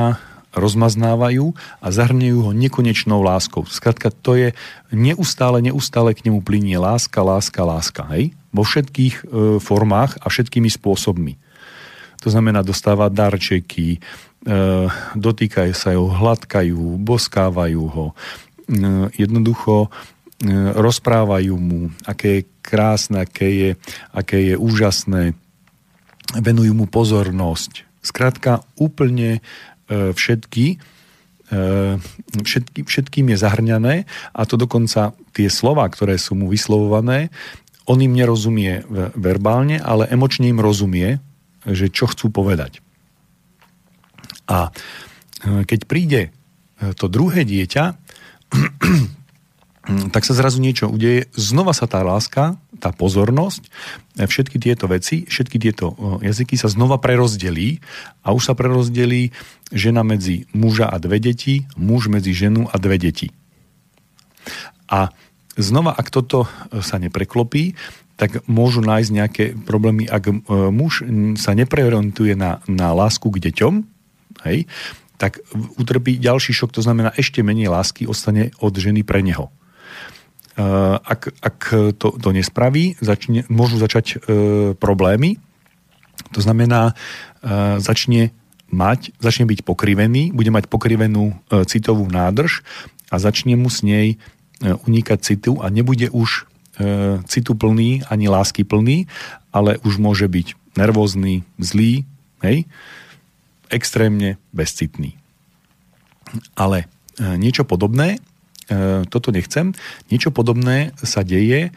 [0.57, 3.63] rozmaznávajú a zahrňujú ho nekonečnou láskou.
[3.69, 4.49] Skrátka, to je
[4.89, 8.03] neustále, neustále k nemu plinie láska, láska, láska.
[8.15, 8.33] Hej?
[8.49, 9.23] Vo všetkých e,
[9.61, 11.37] formách a všetkými spôsobmi.
[12.21, 13.99] To znamená, dostáva darčeky, e,
[15.13, 18.13] dotýkajú sa ho, hladkajú, boskávajú ho, e,
[19.17, 19.89] jednoducho e,
[20.73, 23.71] rozprávajú mu, aké je krásne, aké je,
[24.12, 25.38] aké je úžasné,
[26.36, 27.88] venujú mu pozornosť.
[28.03, 29.39] Skrátka, úplne
[29.88, 30.84] všetky,
[32.27, 33.95] všetky, všetkým je zahrňané
[34.36, 37.32] a to dokonca tie slova, ktoré sú mu vyslovované,
[37.88, 38.84] on im nerozumie
[39.15, 41.23] verbálne, ale emočne im rozumie,
[41.67, 42.80] že čo chcú povedať.
[44.47, 44.71] A
[45.43, 46.21] e, keď príde
[46.77, 47.97] to druhé dieťa,
[50.13, 51.32] tak sa zrazu niečo udeje.
[51.34, 53.63] Znova sa tá láska, tá pozornosť,
[54.19, 57.80] e, všetky tieto veci, všetky tieto jazyky sa znova prerozdelí
[58.23, 59.32] a už sa prerozdelí
[59.71, 63.32] žena medzi muža a dve deti, muž medzi ženu a dve deti.
[64.88, 65.12] A
[65.56, 67.75] znova, ak toto e, sa nepreklopí,
[68.17, 70.34] tak môžu nájsť nejaké problémy, ak e,
[70.73, 71.06] muž
[71.38, 73.73] sa nepreorientuje na, na lásku k deťom,
[74.49, 74.65] hej,
[75.17, 75.41] tak
[75.77, 79.49] utrpí ďalší šok, to znamená ešte menej lásky ostane od ženy pre neho.
[80.58, 80.63] Eh,
[80.97, 81.58] ak, ak
[82.01, 84.15] to, to nespraví, začne, môžu začať e,
[84.73, 85.38] problémy.
[86.34, 86.97] To znamená,
[87.45, 88.34] e, začne
[88.71, 92.65] mať, začne byť pokrivený, bude mať pokrivenú e, citovú nádrž
[93.13, 94.17] a začne mu s nej e,
[94.65, 96.56] unikať citu a nebude už e,
[97.25, 99.09] citu plný ani lásky plný,
[99.49, 102.05] ale už môže byť nervózny, zlý,
[102.45, 102.69] hej,
[103.73, 105.17] extrémne bezcitný.
[106.53, 108.21] Ale e, niečo podobné
[108.67, 109.71] E, toto nechcem.
[110.11, 111.71] Niečo podobné sa deje e,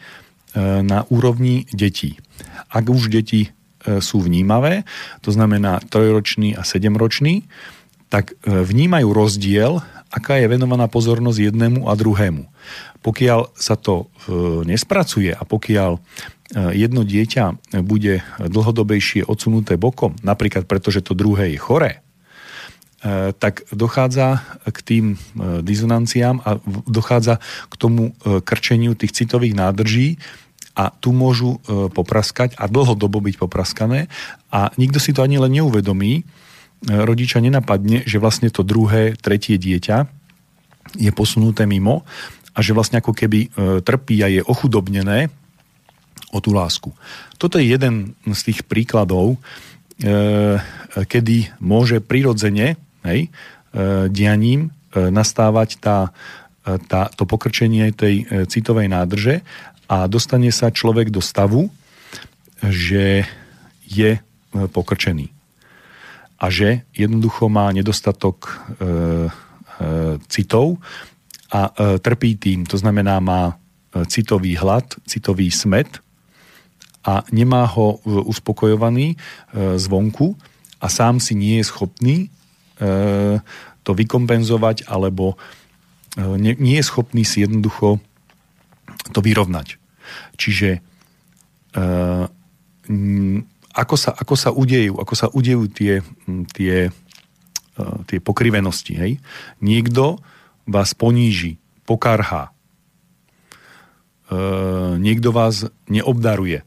[0.83, 2.19] na úrovni detí.
[2.67, 3.49] Ak už deti e,
[4.03, 4.83] sú vnímavé,
[5.23, 7.47] to znamená trojročný a sedemročný,
[8.11, 9.79] tak vnímajú rozdiel,
[10.11, 12.43] aká je venovaná pozornosť jednému a druhému.
[13.01, 14.11] Pokiaľ sa to
[14.67, 15.97] nespracuje a pokiaľ
[16.75, 22.03] jedno dieťa bude dlhodobejšie odsunuté bokom, napríklad preto, že to druhé je choré,
[23.01, 29.57] E, tak dochádza k tým e, dizonanciám a dochádza k tomu e, krčeniu tých citových
[29.57, 30.21] nádrží
[30.77, 31.59] a tu môžu
[31.91, 34.07] popraskať a dlhodobo byť popraskané
[34.55, 36.23] a nikto si to ani len neuvedomí.
[36.81, 40.09] Rodiča nenapadne, že vlastne to druhé, tretie dieťa
[40.97, 42.01] je posunuté mimo
[42.51, 43.53] a že vlastne ako keby
[43.85, 45.29] trpí a je ochudobnené
[46.33, 46.89] o tú lásku.
[47.37, 49.37] Toto je jeden z tých príkladov,
[50.97, 53.29] kedy môže prirodzene hej, e,
[54.09, 56.09] dianím e, nastávať tá,
[56.65, 59.45] e, tá, to pokrčenie tej citovej nádrže
[59.85, 61.69] a dostane sa človek do stavu,
[62.61, 63.25] že
[63.85, 64.21] je
[64.53, 65.40] pokrčený.
[66.41, 68.89] A že jednoducho má nedostatok e, e,
[70.25, 70.81] citov
[71.53, 72.65] a e, trpí tým.
[72.65, 73.61] To znamená, má
[74.07, 75.99] citový hlad, citový smet
[77.03, 79.15] a nemá ho uspokojovaný e,
[79.77, 80.33] zvonku
[80.81, 82.31] a sám si nie je schopný
[82.81, 83.37] E,
[83.81, 85.37] to vykompenzovať, alebo
[86.17, 88.01] e, nie je schopný si jednoducho
[89.13, 89.77] to vyrovnať.
[90.37, 90.79] Čiže e,
[93.71, 96.03] ako sa, ako sa udejú, ako sa udejú tie,
[96.51, 96.91] tie,
[98.07, 98.93] tie pokrivenosti.
[98.99, 99.11] Hej?
[99.63, 100.19] Niekto
[100.67, 101.57] vás poníži,
[101.87, 102.51] pokarhá.
[104.99, 106.63] Niekto vás neobdaruje.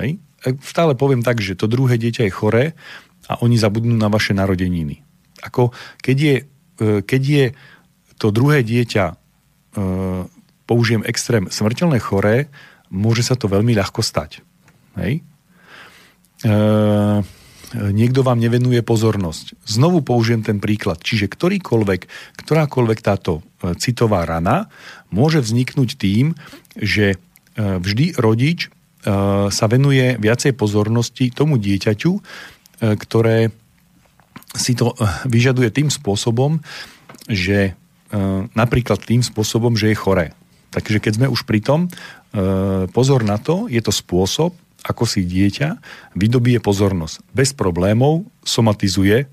[0.00, 0.20] Hej?
[0.60, 2.64] Stále poviem tak, že to druhé dieťa je choré
[3.28, 5.00] a oni zabudnú na vaše narodeniny.
[5.40, 5.72] Ako
[6.04, 6.36] keď je,
[6.80, 7.44] e, keď je
[8.20, 9.14] to druhé dieťa, e,
[10.68, 12.52] použijem extrém, smrteľné choré,
[12.92, 14.44] môže sa to veľmi ľahko stať.
[15.00, 15.24] Hej?
[16.44, 16.52] E,
[17.74, 19.58] niekto vám nevenuje pozornosť.
[19.66, 21.00] Znovu použijem ten príklad.
[21.02, 22.00] Čiže ktorýkoľvek,
[22.38, 23.42] ktorákoľvek táto
[23.82, 24.70] citová rana
[25.10, 26.38] môže vzniknúť tým,
[26.78, 27.18] že
[27.58, 28.70] vždy rodič
[29.50, 32.12] sa venuje viacej pozornosti tomu dieťaťu,
[32.84, 33.54] E, ktoré
[34.54, 34.94] si to e,
[35.30, 36.58] vyžaduje tým spôsobom,
[37.30, 37.72] že e,
[38.52, 40.26] napríklad tým spôsobom, že je choré.
[40.74, 41.86] Takže keď sme už pri tom,
[42.90, 45.80] pozor na to, je to spôsob, ako si dieťa
[46.12, 47.24] vydobije pozornosť.
[47.32, 49.26] Bez problémov somatizuje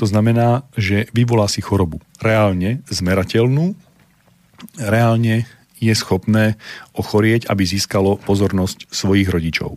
[0.00, 3.76] To znamená, že vyvolá si chorobu reálne zmerateľnú,
[4.80, 5.44] reálne
[5.76, 6.56] je schopné
[6.96, 9.76] ochorieť, aby získalo pozornosť svojich rodičov.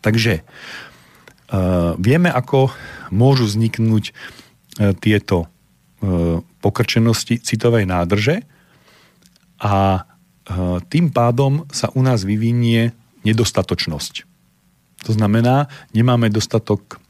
[0.00, 2.72] Takže uh, vieme, ako
[3.12, 8.46] môžu vzniknúť uh, tieto uh, pokrčenosti citovej nádrže
[9.60, 10.06] a
[10.90, 12.90] tým pádom sa u nás vyvinie
[13.22, 14.14] nedostatočnosť.
[15.06, 17.02] To znamená, nemáme dostatok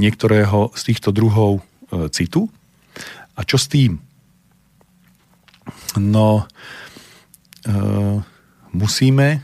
[0.00, 1.62] niektorého z týchto druhov
[2.10, 2.48] citu.
[3.36, 4.00] A čo s tým?
[5.98, 6.44] No,
[7.64, 7.72] e,
[8.72, 9.40] musíme e,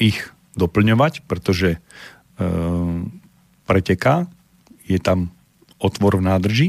[0.00, 0.18] ich
[0.56, 1.78] doplňovať, pretože e,
[3.64, 4.26] preteká,
[4.84, 5.30] je tam
[5.78, 6.68] otvor v nádrži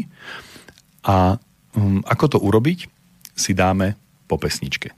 [1.02, 1.42] a
[1.74, 2.86] um, ako to urobiť,
[3.34, 3.98] si dáme
[4.30, 4.94] po pesničke.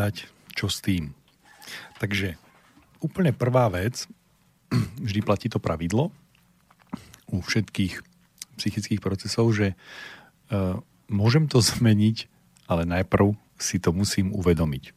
[0.00, 1.12] Povedať, čo s tým.
[2.00, 2.40] Takže
[3.04, 4.08] úplne prvá vec,
[5.04, 6.08] vždy platí to pravidlo
[7.28, 8.00] u všetkých
[8.56, 10.80] psychických procesov, že uh,
[11.12, 12.32] môžem to zmeniť,
[12.64, 14.96] ale najprv si to musím uvedomiť.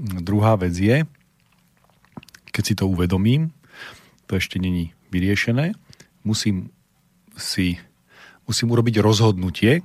[0.00, 1.04] Druhá vec je,
[2.56, 3.52] keď si to uvedomím,
[4.32, 5.76] to ešte není vyriešené,
[6.24, 6.72] musím
[7.36, 7.76] si
[8.48, 9.84] musím urobiť rozhodnutie,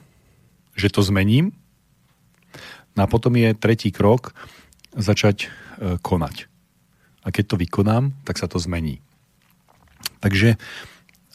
[0.72, 1.52] že to zmením
[2.98, 4.34] No a potom je tretí krok
[4.98, 6.50] začať e, konať.
[7.22, 8.98] A keď to vykonám, tak sa to zmení.
[10.18, 10.58] Takže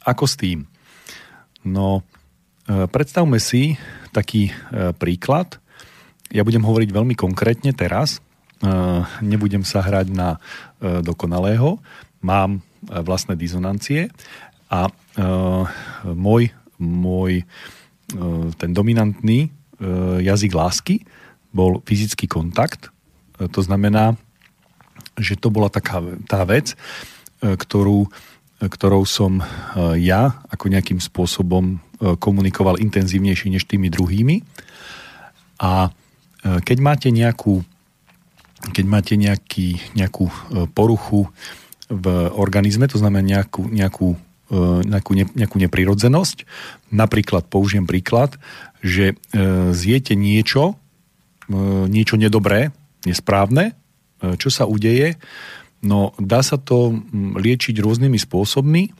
[0.02, 0.66] ako s tým?
[1.62, 2.02] No,
[2.66, 3.78] predstavme si
[4.10, 4.50] taký
[4.98, 5.60] príklad.
[6.32, 8.24] Ja budem hovoriť veľmi konkrétne teraz.
[9.20, 10.40] Nebudem sa hrať na
[10.80, 11.78] dokonalého.
[12.24, 14.10] Mám vlastné disonancie
[14.72, 14.90] a
[16.08, 16.50] môj,
[16.80, 17.46] môj
[18.58, 19.52] ten dominantný
[20.24, 21.04] jazyk lásky
[21.52, 22.88] bol fyzický kontakt.
[23.38, 24.16] To znamená,
[25.20, 26.74] že to bola taká tá vec,
[27.40, 28.08] ktorú
[28.68, 29.44] ktorou som e,
[30.06, 34.42] ja ako nejakým spôsobom e, komunikoval intenzívnejšie než tými druhými.
[35.58, 37.66] A e, keď máte nejakú,
[38.70, 40.30] keď máte nejaký, nejakú
[40.74, 41.26] poruchu
[41.90, 42.06] v
[42.38, 44.14] organizme, to znamená nejakú, nejakú,
[44.86, 46.46] nejakú, ne, nejakú neprirodzenosť,
[46.94, 48.38] napríklad použijem príklad,
[48.80, 49.18] že
[49.74, 50.78] zjete niečo,
[51.88, 52.70] niečo nedobré,
[53.02, 53.74] nesprávne,
[54.38, 55.18] čo sa udeje,
[55.82, 58.94] No dá sa to liečiť rôznymi spôsobmi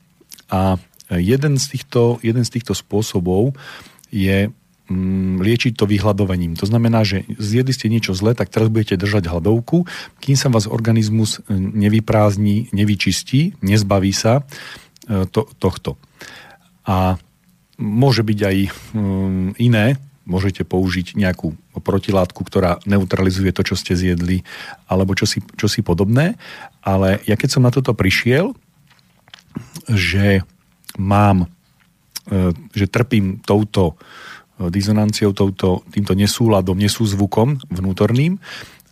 [0.50, 0.82] a
[1.14, 3.54] jeden z týchto, jeden z týchto spôsobov
[4.10, 4.50] je
[5.38, 6.58] liečiť to vyhľadovaním.
[6.58, 9.88] To znamená, že zjedli ste niečo zle, tak teraz budete držať hladovku,
[10.20, 14.42] kým sa vás organizmus e, nevyprázdni, nevyčistí, nezbaví sa
[15.08, 15.96] e, to, tohto.
[16.84, 17.16] A
[17.80, 18.56] môže byť aj
[19.56, 24.46] iné môžete použiť nejakú protilátku, ktorá neutralizuje to, čo ste zjedli,
[24.86, 26.38] alebo čo si, čo si podobné.
[26.82, 28.54] Ale ja keď som na toto prišiel,
[29.90, 30.46] že
[30.98, 31.50] mám,
[32.30, 38.38] e, že trpím touto e, dizonanciou, touto, týmto nesúladom, nesúzvukom vnútorným,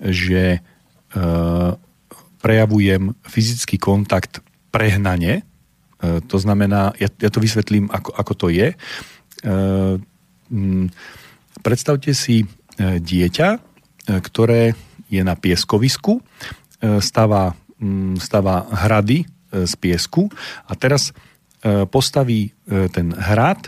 [0.03, 0.61] že e,
[2.41, 4.41] prejavujem fyzický kontakt
[4.73, 5.45] prehnane,
[6.01, 8.73] to znamená, ja, ja to vysvetlím, ako, ako to je.
[11.61, 12.47] Predstavte si e,
[12.99, 13.59] dieťa, e,
[14.19, 14.75] ktoré
[15.11, 16.23] je na pieskovisku, e,
[17.03, 20.31] stáva, mm, stáva hrady z piesku
[20.71, 21.11] a teraz
[21.91, 22.55] postaví
[22.95, 23.67] ten hrad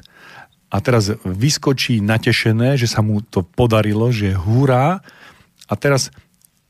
[0.71, 5.03] a teraz vyskočí natešené, že sa mu to podarilo, že hurá
[5.67, 6.15] a teraz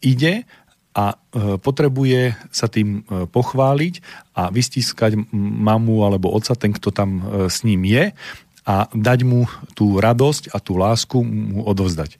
[0.00, 0.48] ide
[0.96, 1.20] a
[1.60, 4.00] potrebuje sa tým pochváliť
[4.32, 7.20] a vystískať mamu alebo oca, ten, kto tam
[7.52, 8.16] s ním je
[8.62, 12.18] a dať mu tú radosť a tú lásku mu odovzdať.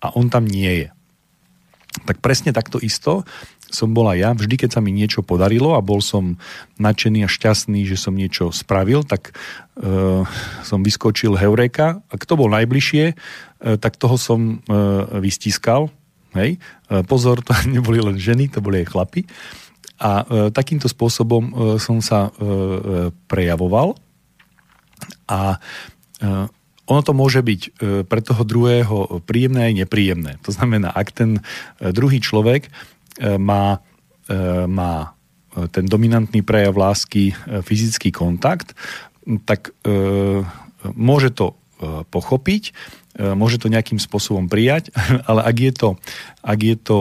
[0.00, 0.88] A on tam nie je.
[2.08, 3.28] Tak presne takto isto
[3.72, 4.36] som bola ja.
[4.36, 6.36] Vždy, keď sa mi niečo podarilo a bol som
[6.76, 9.32] nadšený a šťastný, že som niečo spravil, tak e,
[10.60, 13.14] som vyskočil heureka a kto bol najbližšie, e,
[13.80, 14.76] tak toho som e,
[15.24, 15.88] vystískal.
[16.36, 16.60] Hej?
[16.60, 19.24] E, pozor, to neboli len ženy, to boli aj chlapi.
[20.04, 22.44] A e, takýmto spôsobom e, som sa e, e
[23.24, 23.96] prejavoval
[25.28, 25.56] a
[26.20, 26.28] e,
[26.86, 27.70] ono to môže byť e,
[28.04, 30.32] pre toho druhého príjemné aj nepríjemné.
[30.44, 31.30] To znamená, ak ten
[31.80, 32.68] e, druhý človek
[33.36, 33.76] má,
[34.72, 35.12] má
[35.68, 38.72] ten dominantný prejav lásky fyzický kontakt,
[39.44, 39.68] tak
[40.96, 41.52] môže to
[42.08, 42.72] pochopiť,
[43.36, 44.88] môže to nejakým spôsobom prijať,
[45.28, 45.88] ale ak je to,
[46.40, 46.98] ak je to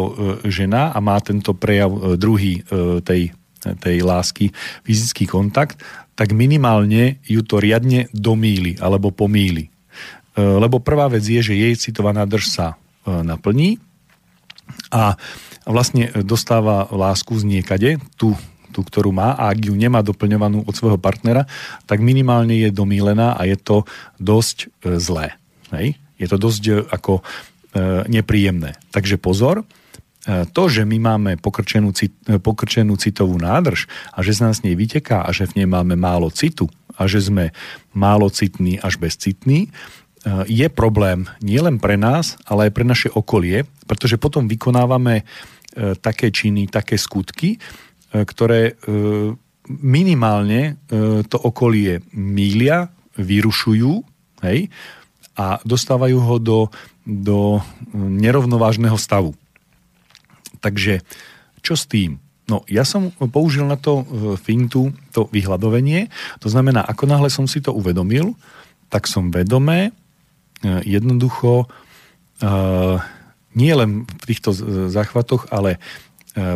[0.52, 2.68] žena a má tento prejav druhý
[3.08, 3.32] tej,
[3.64, 4.52] tej lásky,
[4.84, 5.80] fyzický kontakt,
[6.22, 9.66] tak minimálne ju to riadne domíli alebo pomíli.
[9.66, 9.70] E,
[10.38, 13.82] lebo prvá vec je, že jej citová nádrž sa e, naplní
[14.94, 15.18] a
[15.66, 17.90] vlastne dostáva lásku z niekade,
[18.22, 18.38] tú,
[18.70, 21.50] tú, ktorú má a ak ju nemá doplňovanú od svojho partnera,
[21.90, 23.90] tak minimálne je domílená a je to
[24.22, 25.34] dosť e, zlé.
[25.74, 25.98] Hej?
[26.22, 27.26] Je to dosť ako
[28.12, 28.76] nepríjemné.
[28.92, 29.64] Takže pozor,
[30.28, 34.78] to, že my máme pokrčenú, cit, e, pokrčenú citovú nádrž a že z nás nej
[34.78, 37.50] vyteká a že v nej máme málo citu a že sme
[37.98, 39.70] málo citní až bezcitní, e,
[40.46, 45.26] je problém nielen pre nás, ale aj pre naše okolie, pretože potom vykonávame
[46.04, 47.56] také činy, také skutky,
[48.12, 48.76] ktoré
[49.72, 50.84] minimálne
[51.32, 54.04] to okolie mília, vyrušujú
[54.44, 54.68] hej,
[55.40, 56.60] a dostávajú ho do,
[57.08, 57.64] do
[57.96, 59.32] nerovnovážneho stavu.
[60.62, 61.02] Takže
[61.62, 62.22] čo s tým?
[62.50, 64.06] No, ja som použil na to e,
[64.36, 66.12] fintu, to vyhľadovenie.
[66.44, 68.36] To znamená, ako náhle som si to uvedomil,
[68.92, 69.96] tak som vedomé,
[70.60, 71.66] e, jednoducho, e,
[73.56, 74.56] nie len v týchto
[74.88, 75.76] záchvatoch, ale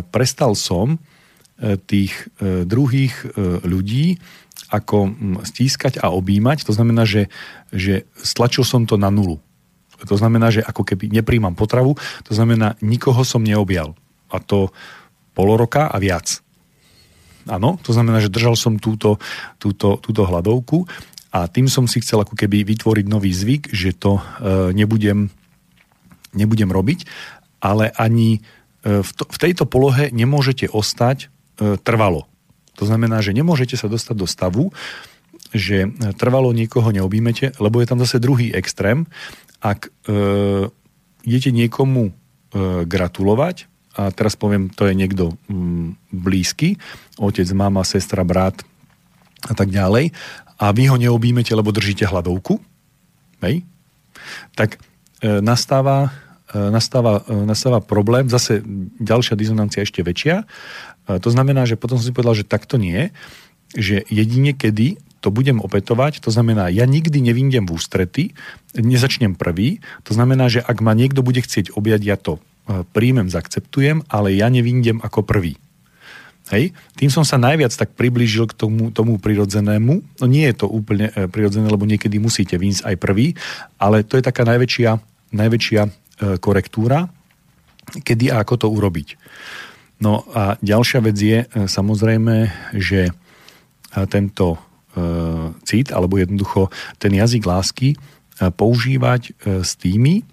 [0.08, 0.96] prestal som
[1.84, 3.12] tých druhých
[3.68, 4.16] ľudí
[4.72, 5.12] ako
[5.44, 6.64] stískať a objímať.
[6.64, 7.28] To znamená, že,
[7.68, 9.36] že stlačil som to na nulu.
[10.04, 13.96] To znamená, že ako keby nepríjmam potravu, to znamená, nikoho som neobjal.
[14.28, 14.74] A to
[15.32, 16.40] pol roka a viac.
[17.46, 19.22] Áno, to znamená, že držal som túto,
[19.62, 20.88] túto, túto hladovku
[21.30, 24.22] a tým som si chcel ako keby vytvoriť nový zvyk, že to e,
[24.74, 25.30] nebudem,
[26.34, 27.06] nebudem robiť,
[27.62, 28.40] ale ani
[28.82, 31.28] e, v, to, v tejto polohe nemôžete ostať
[31.60, 32.26] e, trvalo.
[32.82, 34.64] To znamená, že nemôžete sa dostať do stavu,
[35.54, 35.88] že
[36.18, 39.06] trvalo niekoho neobímete, lebo je tam zase druhý extrém.
[39.60, 40.12] Ak e,
[41.24, 42.12] idete niekomu e,
[42.84, 46.76] gratulovať, a teraz poviem, to je niekto mm, blízky,
[47.16, 48.60] otec, mama, sestra, brat
[49.48, 50.12] a tak ďalej,
[50.56, 52.60] a vy ho neobímete, lebo držíte hladovku,
[53.44, 53.64] hej,
[54.52, 54.76] tak
[55.20, 56.12] e, nastáva,
[56.52, 58.60] e, nastáva, e, nastáva problém, zase
[59.00, 60.44] ďalšia dizonancia ešte väčšia.
[60.44, 63.12] E, to znamená, že potom som si povedal, že takto nie,
[63.72, 68.24] že jedine kedy to budem opätovať, to znamená, ja nikdy nevyndem v ústrety,
[68.76, 72.40] nezačnem prvý, to znamená, že ak ma niekto bude chcieť objať, ja to e,
[72.92, 75.56] príjmem, zaakceptujem, ale ja nevyndem ako prvý.
[76.52, 76.76] Hej?
[76.94, 80.22] Tým som sa najviac tak priblížil k tomu, tomu prirodzenému.
[80.22, 83.34] No nie je to úplne e, prirodzené, lebo niekedy musíte výjsť aj prvý,
[83.80, 85.00] ale to je taká najväčšia,
[85.32, 85.90] najväčšia e,
[86.38, 87.08] korektúra,
[88.04, 89.08] kedy a ako to urobiť.
[89.96, 93.16] No a ďalšia vec je samozrejme, že
[94.12, 94.60] tento
[94.96, 95.00] e,
[95.68, 97.96] cit, alebo jednoducho ten jazyk lásky e,
[98.50, 100.24] používať e, s tými,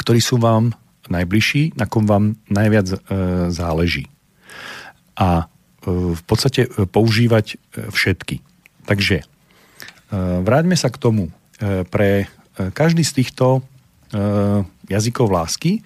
[0.00, 0.72] ktorí sú vám
[1.12, 3.02] najbližší, na kom vám najviac
[3.50, 4.06] záleží
[5.18, 5.50] a
[5.82, 7.58] v podstate používať
[7.90, 8.38] všetky.
[8.86, 9.26] Takže
[10.46, 11.34] vráťme sa k tomu.
[11.90, 12.10] Pre
[12.54, 13.66] každý z týchto
[14.86, 15.82] jazykov lásky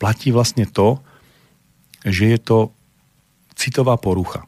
[0.00, 1.02] platí vlastne to,
[2.08, 2.58] že je to
[3.58, 4.47] citová porucha.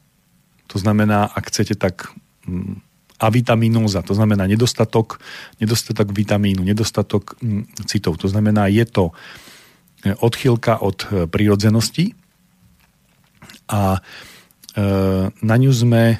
[0.71, 2.09] To znamená, ak chcete tak
[2.47, 2.79] mm,
[3.21, 5.21] avitaminóza, to znamená nedostatok,
[5.61, 8.17] nedostatok vitamínu, nedostatok mm, citov.
[8.23, 9.13] To znamená, je to
[10.01, 12.17] odchýlka od prírodzenosti,
[13.71, 14.01] a e,
[15.31, 16.17] na ňu sme e,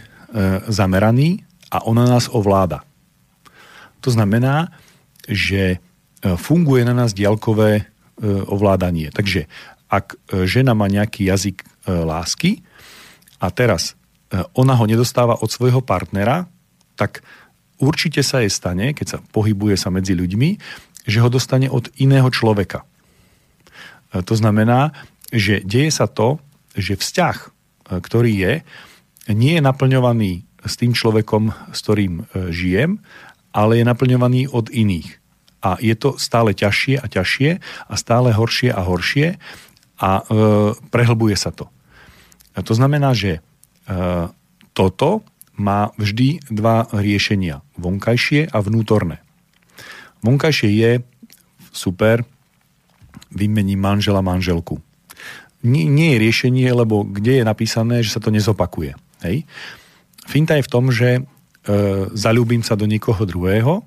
[0.71, 1.43] zameraní
[1.75, 2.87] a ona nás ovláda.
[4.01, 4.71] To znamená,
[5.27, 5.79] že e,
[6.39, 7.85] funguje na nás diaľkové e,
[8.47, 9.11] ovládanie.
[9.11, 9.51] Takže
[9.91, 12.63] ak e, žena má nejaký jazyk e, lásky
[13.43, 14.00] a teraz e,
[14.55, 16.47] ona ho nedostáva od svojho partnera,
[16.95, 17.27] tak
[17.83, 20.61] určite sa jej stane, keď sa pohybuje sa medzi ľuďmi,
[21.09, 22.85] že ho dostane od iného človeka.
[22.85, 24.93] E, to znamená,
[25.33, 26.39] že deje sa to,
[26.77, 27.49] že vzťah, e,
[27.99, 28.53] ktorý je,
[29.33, 33.01] nie je naplňovaný s tým človekom, s ktorým e, žijem,
[33.51, 35.19] ale je naplňovaný od iných.
[35.61, 37.51] A je to stále ťažšie a ťažšie
[37.89, 39.27] a stále horšie a horšie
[40.01, 40.23] a e,
[40.89, 41.69] prehlbuje sa to.
[42.57, 43.45] A to znamená, že
[44.71, 45.27] toto
[45.59, 47.61] má vždy dva riešenia.
[47.75, 49.19] Vonkajšie a vnútorné.
[50.23, 50.93] Vonkajšie je
[51.75, 52.23] super,
[53.35, 54.79] vymením manžela manželku
[55.61, 58.97] nie, nie je riešenie, lebo kde je napísané, že sa to nezopakuje.
[59.25, 59.45] Hej?
[60.25, 61.23] Finta je v tom, že e,
[62.17, 63.85] zalúbim sa do niekoho druhého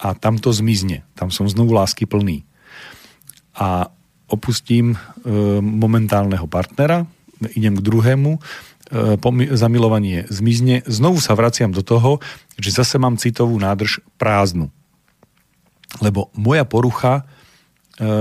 [0.00, 1.04] a tam to zmizne.
[1.12, 2.48] Tam som znovu lásky plný.
[3.60, 3.92] A
[4.32, 4.98] opustím e,
[5.60, 7.04] momentálneho partnera,
[7.52, 8.40] idem k druhému, e,
[9.56, 12.20] zamilovanie zmizne, znovu sa vraciam do toho,
[12.60, 14.68] že zase mám citovú nádrž prázdnu.
[16.04, 17.22] Lebo moja porucha e,
[18.04, 18.12] e,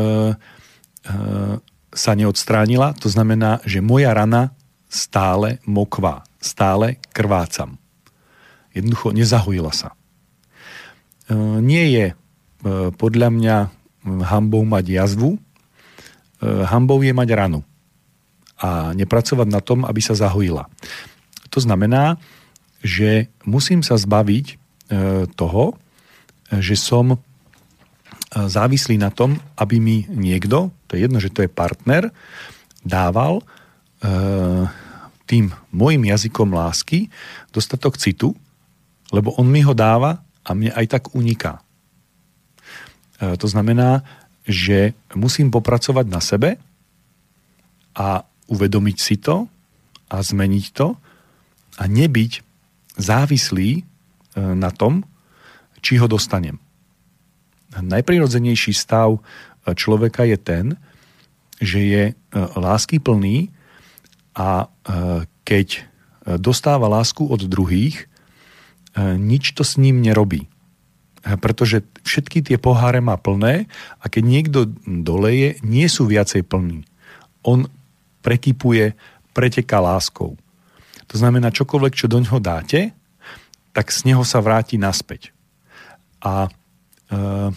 [1.91, 4.55] sa neodstránila, to znamená, že moja rana
[4.87, 7.79] stále mokvá, stále krvácam.
[8.71, 9.91] Jednoducho nezahojila sa.
[9.91, 12.15] E, nie je e,
[12.95, 13.57] podľa mňa
[14.23, 15.39] hambou mať jazvu, e,
[16.67, 17.59] hambou je mať ranu
[18.61, 20.69] a nepracovať na tom, aby sa zahojila.
[21.49, 22.21] To znamená,
[22.85, 24.61] že musím sa zbaviť
[25.33, 25.75] toho,
[26.51, 27.17] že som
[28.31, 32.15] závislí na tom, aby mi niekto, to je jedno, že to je partner,
[32.79, 33.43] dával e,
[35.27, 37.11] tým môjim jazykom lásky
[37.51, 38.31] dostatok citu,
[39.11, 41.59] lebo on mi ho dáva a mne aj tak uniká.
[43.19, 44.07] E, to znamená,
[44.47, 46.55] že musím popracovať na sebe
[47.93, 49.47] a uvedomiť si to
[50.11, 50.99] a zmeniť to
[51.79, 52.31] a nebyť
[52.99, 53.83] závislý e,
[54.35, 55.07] na tom,
[55.79, 56.59] či ho dostanem
[57.79, 59.19] najprirodzenejší stav e,
[59.71, 60.65] človeka je ten,
[61.63, 62.13] že je e,
[62.59, 63.47] lásky plný
[64.35, 64.71] a
[65.43, 65.83] keď
[66.39, 68.07] dostáva lásku od druhých,
[69.19, 70.47] nič to s ním nerobí.
[71.19, 73.67] Pretože všetky tie poháre má plné
[73.99, 76.87] a keď niekto doleje, nie sú viacej plní.
[77.43, 77.67] On
[78.21, 78.93] prekypuje,
[79.35, 80.37] preteká láskou.
[81.11, 82.95] To znamená, čokoľvek, čo do ňoho dáte,
[83.75, 85.35] tak z neho sa vráti naspäť.
[86.23, 86.47] A
[87.11, 87.51] Ehm,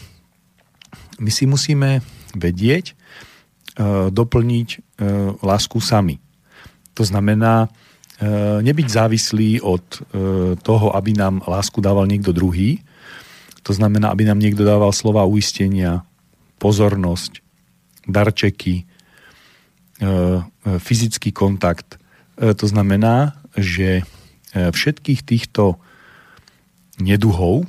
[1.22, 2.02] my si musíme
[2.34, 2.92] vedieť
[3.78, 6.18] ehm, doplniť ehm, lásku sami.
[6.98, 7.70] To znamená
[8.62, 9.82] nebyť závislí od
[10.62, 12.78] toho, aby nám lásku dával niekto druhý.
[13.66, 16.06] To znamená, aby nám niekto dával slova uistenia,
[16.62, 17.42] pozornosť,
[18.06, 18.86] darčeky,
[20.64, 22.00] fyzický kontakt.
[22.40, 24.02] To znamená, že
[24.52, 25.76] všetkých týchto
[26.98, 27.68] neduhov,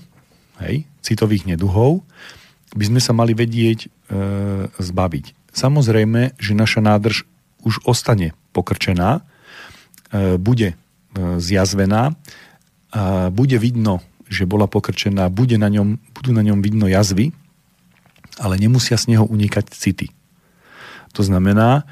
[0.62, 2.02] hej, citových neduhov,
[2.76, 3.90] by sme sa mali vedieť e,
[4.68, 5.26] zbaviť.
[5.56, 7.24] Samozrejme, že naša nádrž
[7.64, 9.22] už ostane pokrčená, e,
[10.36, 10.76] bude e,
[11.40, 12.14] zjazvená,
[12.96, 14.00] a bude vidno,
[14.32, 17.36] že bola pokrčená, bude na ňom, budú na ňom vidno jazvy,
[18.40, 20.08] ale nemusia z neho unikať city.
[21.12, 21.84] To znamená,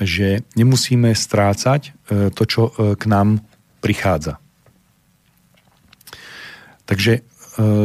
[0.00, 3.42] že nemusíme strácať e, to, čo e, k nám
[3.82, 4.38] prichádza.
[6.86, 7.20] Takže e,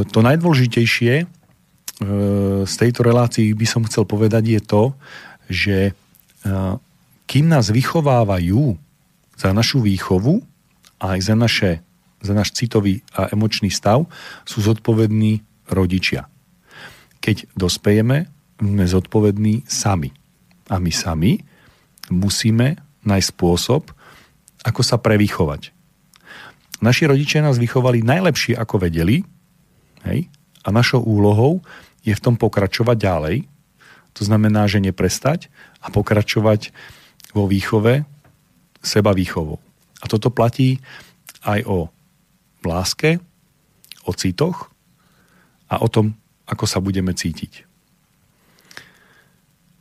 [0.08, 1.30] to najdôležitejšie
[2.68, 4.84] z tejto relácii by som chcel povedať je to,
[5.48, 5.78] že
[7.30, 8.76] kým nás vychovávajú
[9.40, 10.44] za našu výchovu
[11.00, 11.72] a aj za, naše,
[12.20, 14.04] za náš citový a emočný stav,
[14.44, 16.28] sú zodpovední rodičia.
[17.24, 18.28] Keď dospejeme,
[18.60, 20.12] sme zodpovední sami.
[20.68, 21.40] A my sami
[22.10, 23.92] musíme nájsť spôsob,
[24.64, 25.76] ako sa prevychovať.
[26.84, 29.24] Naši rodičia nás vychovali najlepšie, ako vedeli,
[30.08, 30.28] hej?
[30.64, 31.64] a našou úlohou
[32.04, 33.38] je v tom pokračovať ďalej.
[34.20, 35.48] To znamená, že neprestať
[35.80, 36.72] a pokračovať
[37.36, 38.08] vo výchove
[38.84, 39.60] seba výchovou.
[40.04, 40.84] A toto platí
[41.44, 41.88] aj o
[42.64, 43.20] láske,
[44.04, 44.72] o citoch
[45.72, 46.16] a o tom,
[46.48, 47.73] ako sa budeme cítiť.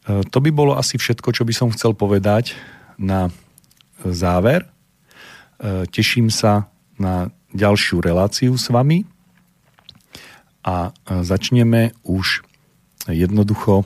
[0.08, 2.58] E, to by bolo asi všetko, čo by som chcel povedať
[2.98, 3.30] na
[4.02, 4.66] záver.
[4.66, 9.04] E, teším sa na ďalšiu reláciu s vami
[10.62, 12.46] a začneme už
[13.10, 13.84] jednoducho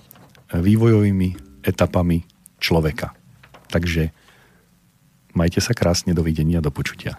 [0.52, 2.22] vývojovými etapami
[2.60, 3.16] človeka.
[3.72, 4.12] Takže
[5.34, 7.18] majte sa krásne, dovidenia, do počutia.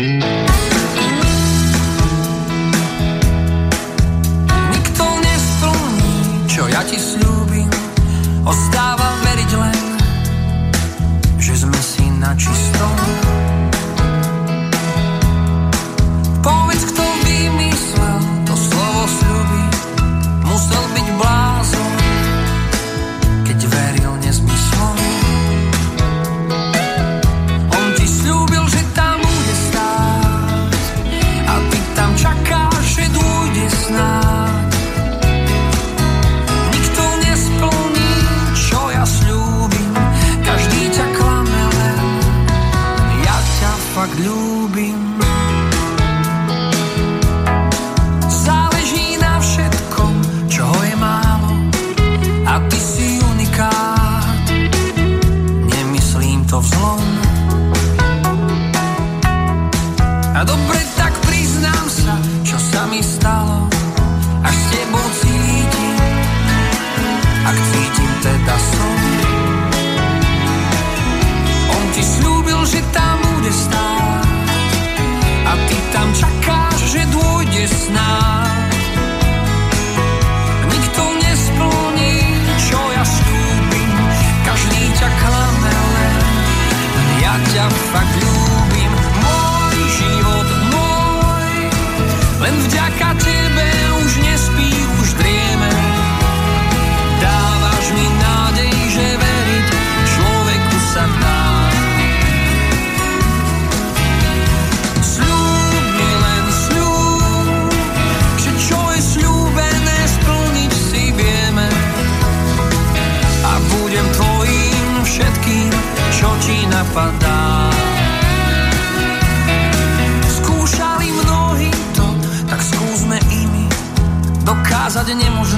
[0.00, 0.39] thank you
[8.50, 8.89] Osta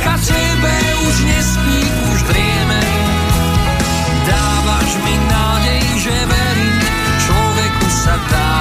[0.00, 0.76] vďaka tebe
[1.08, 2.96] už nespím, už driemem.
[4.24, 6.80] Dávaš mi nádej, že verím,
[7.20, 8.56] človeku sa dá.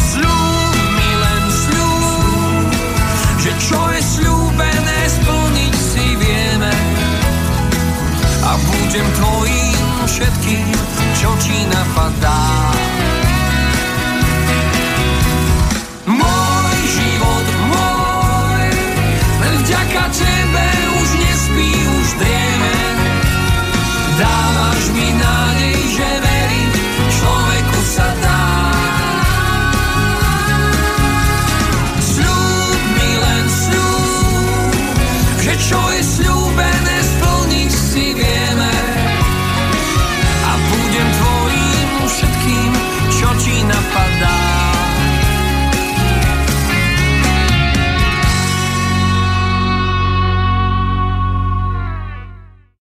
[0.00, 2.72] Sľub mi len sľub,
[3.44, 6.72] že čo je sľúbené, splniť si vieme.
[8.40, 10.68] A budem tvojím všetkým,
[11.20, 12.61] čo ti napadá.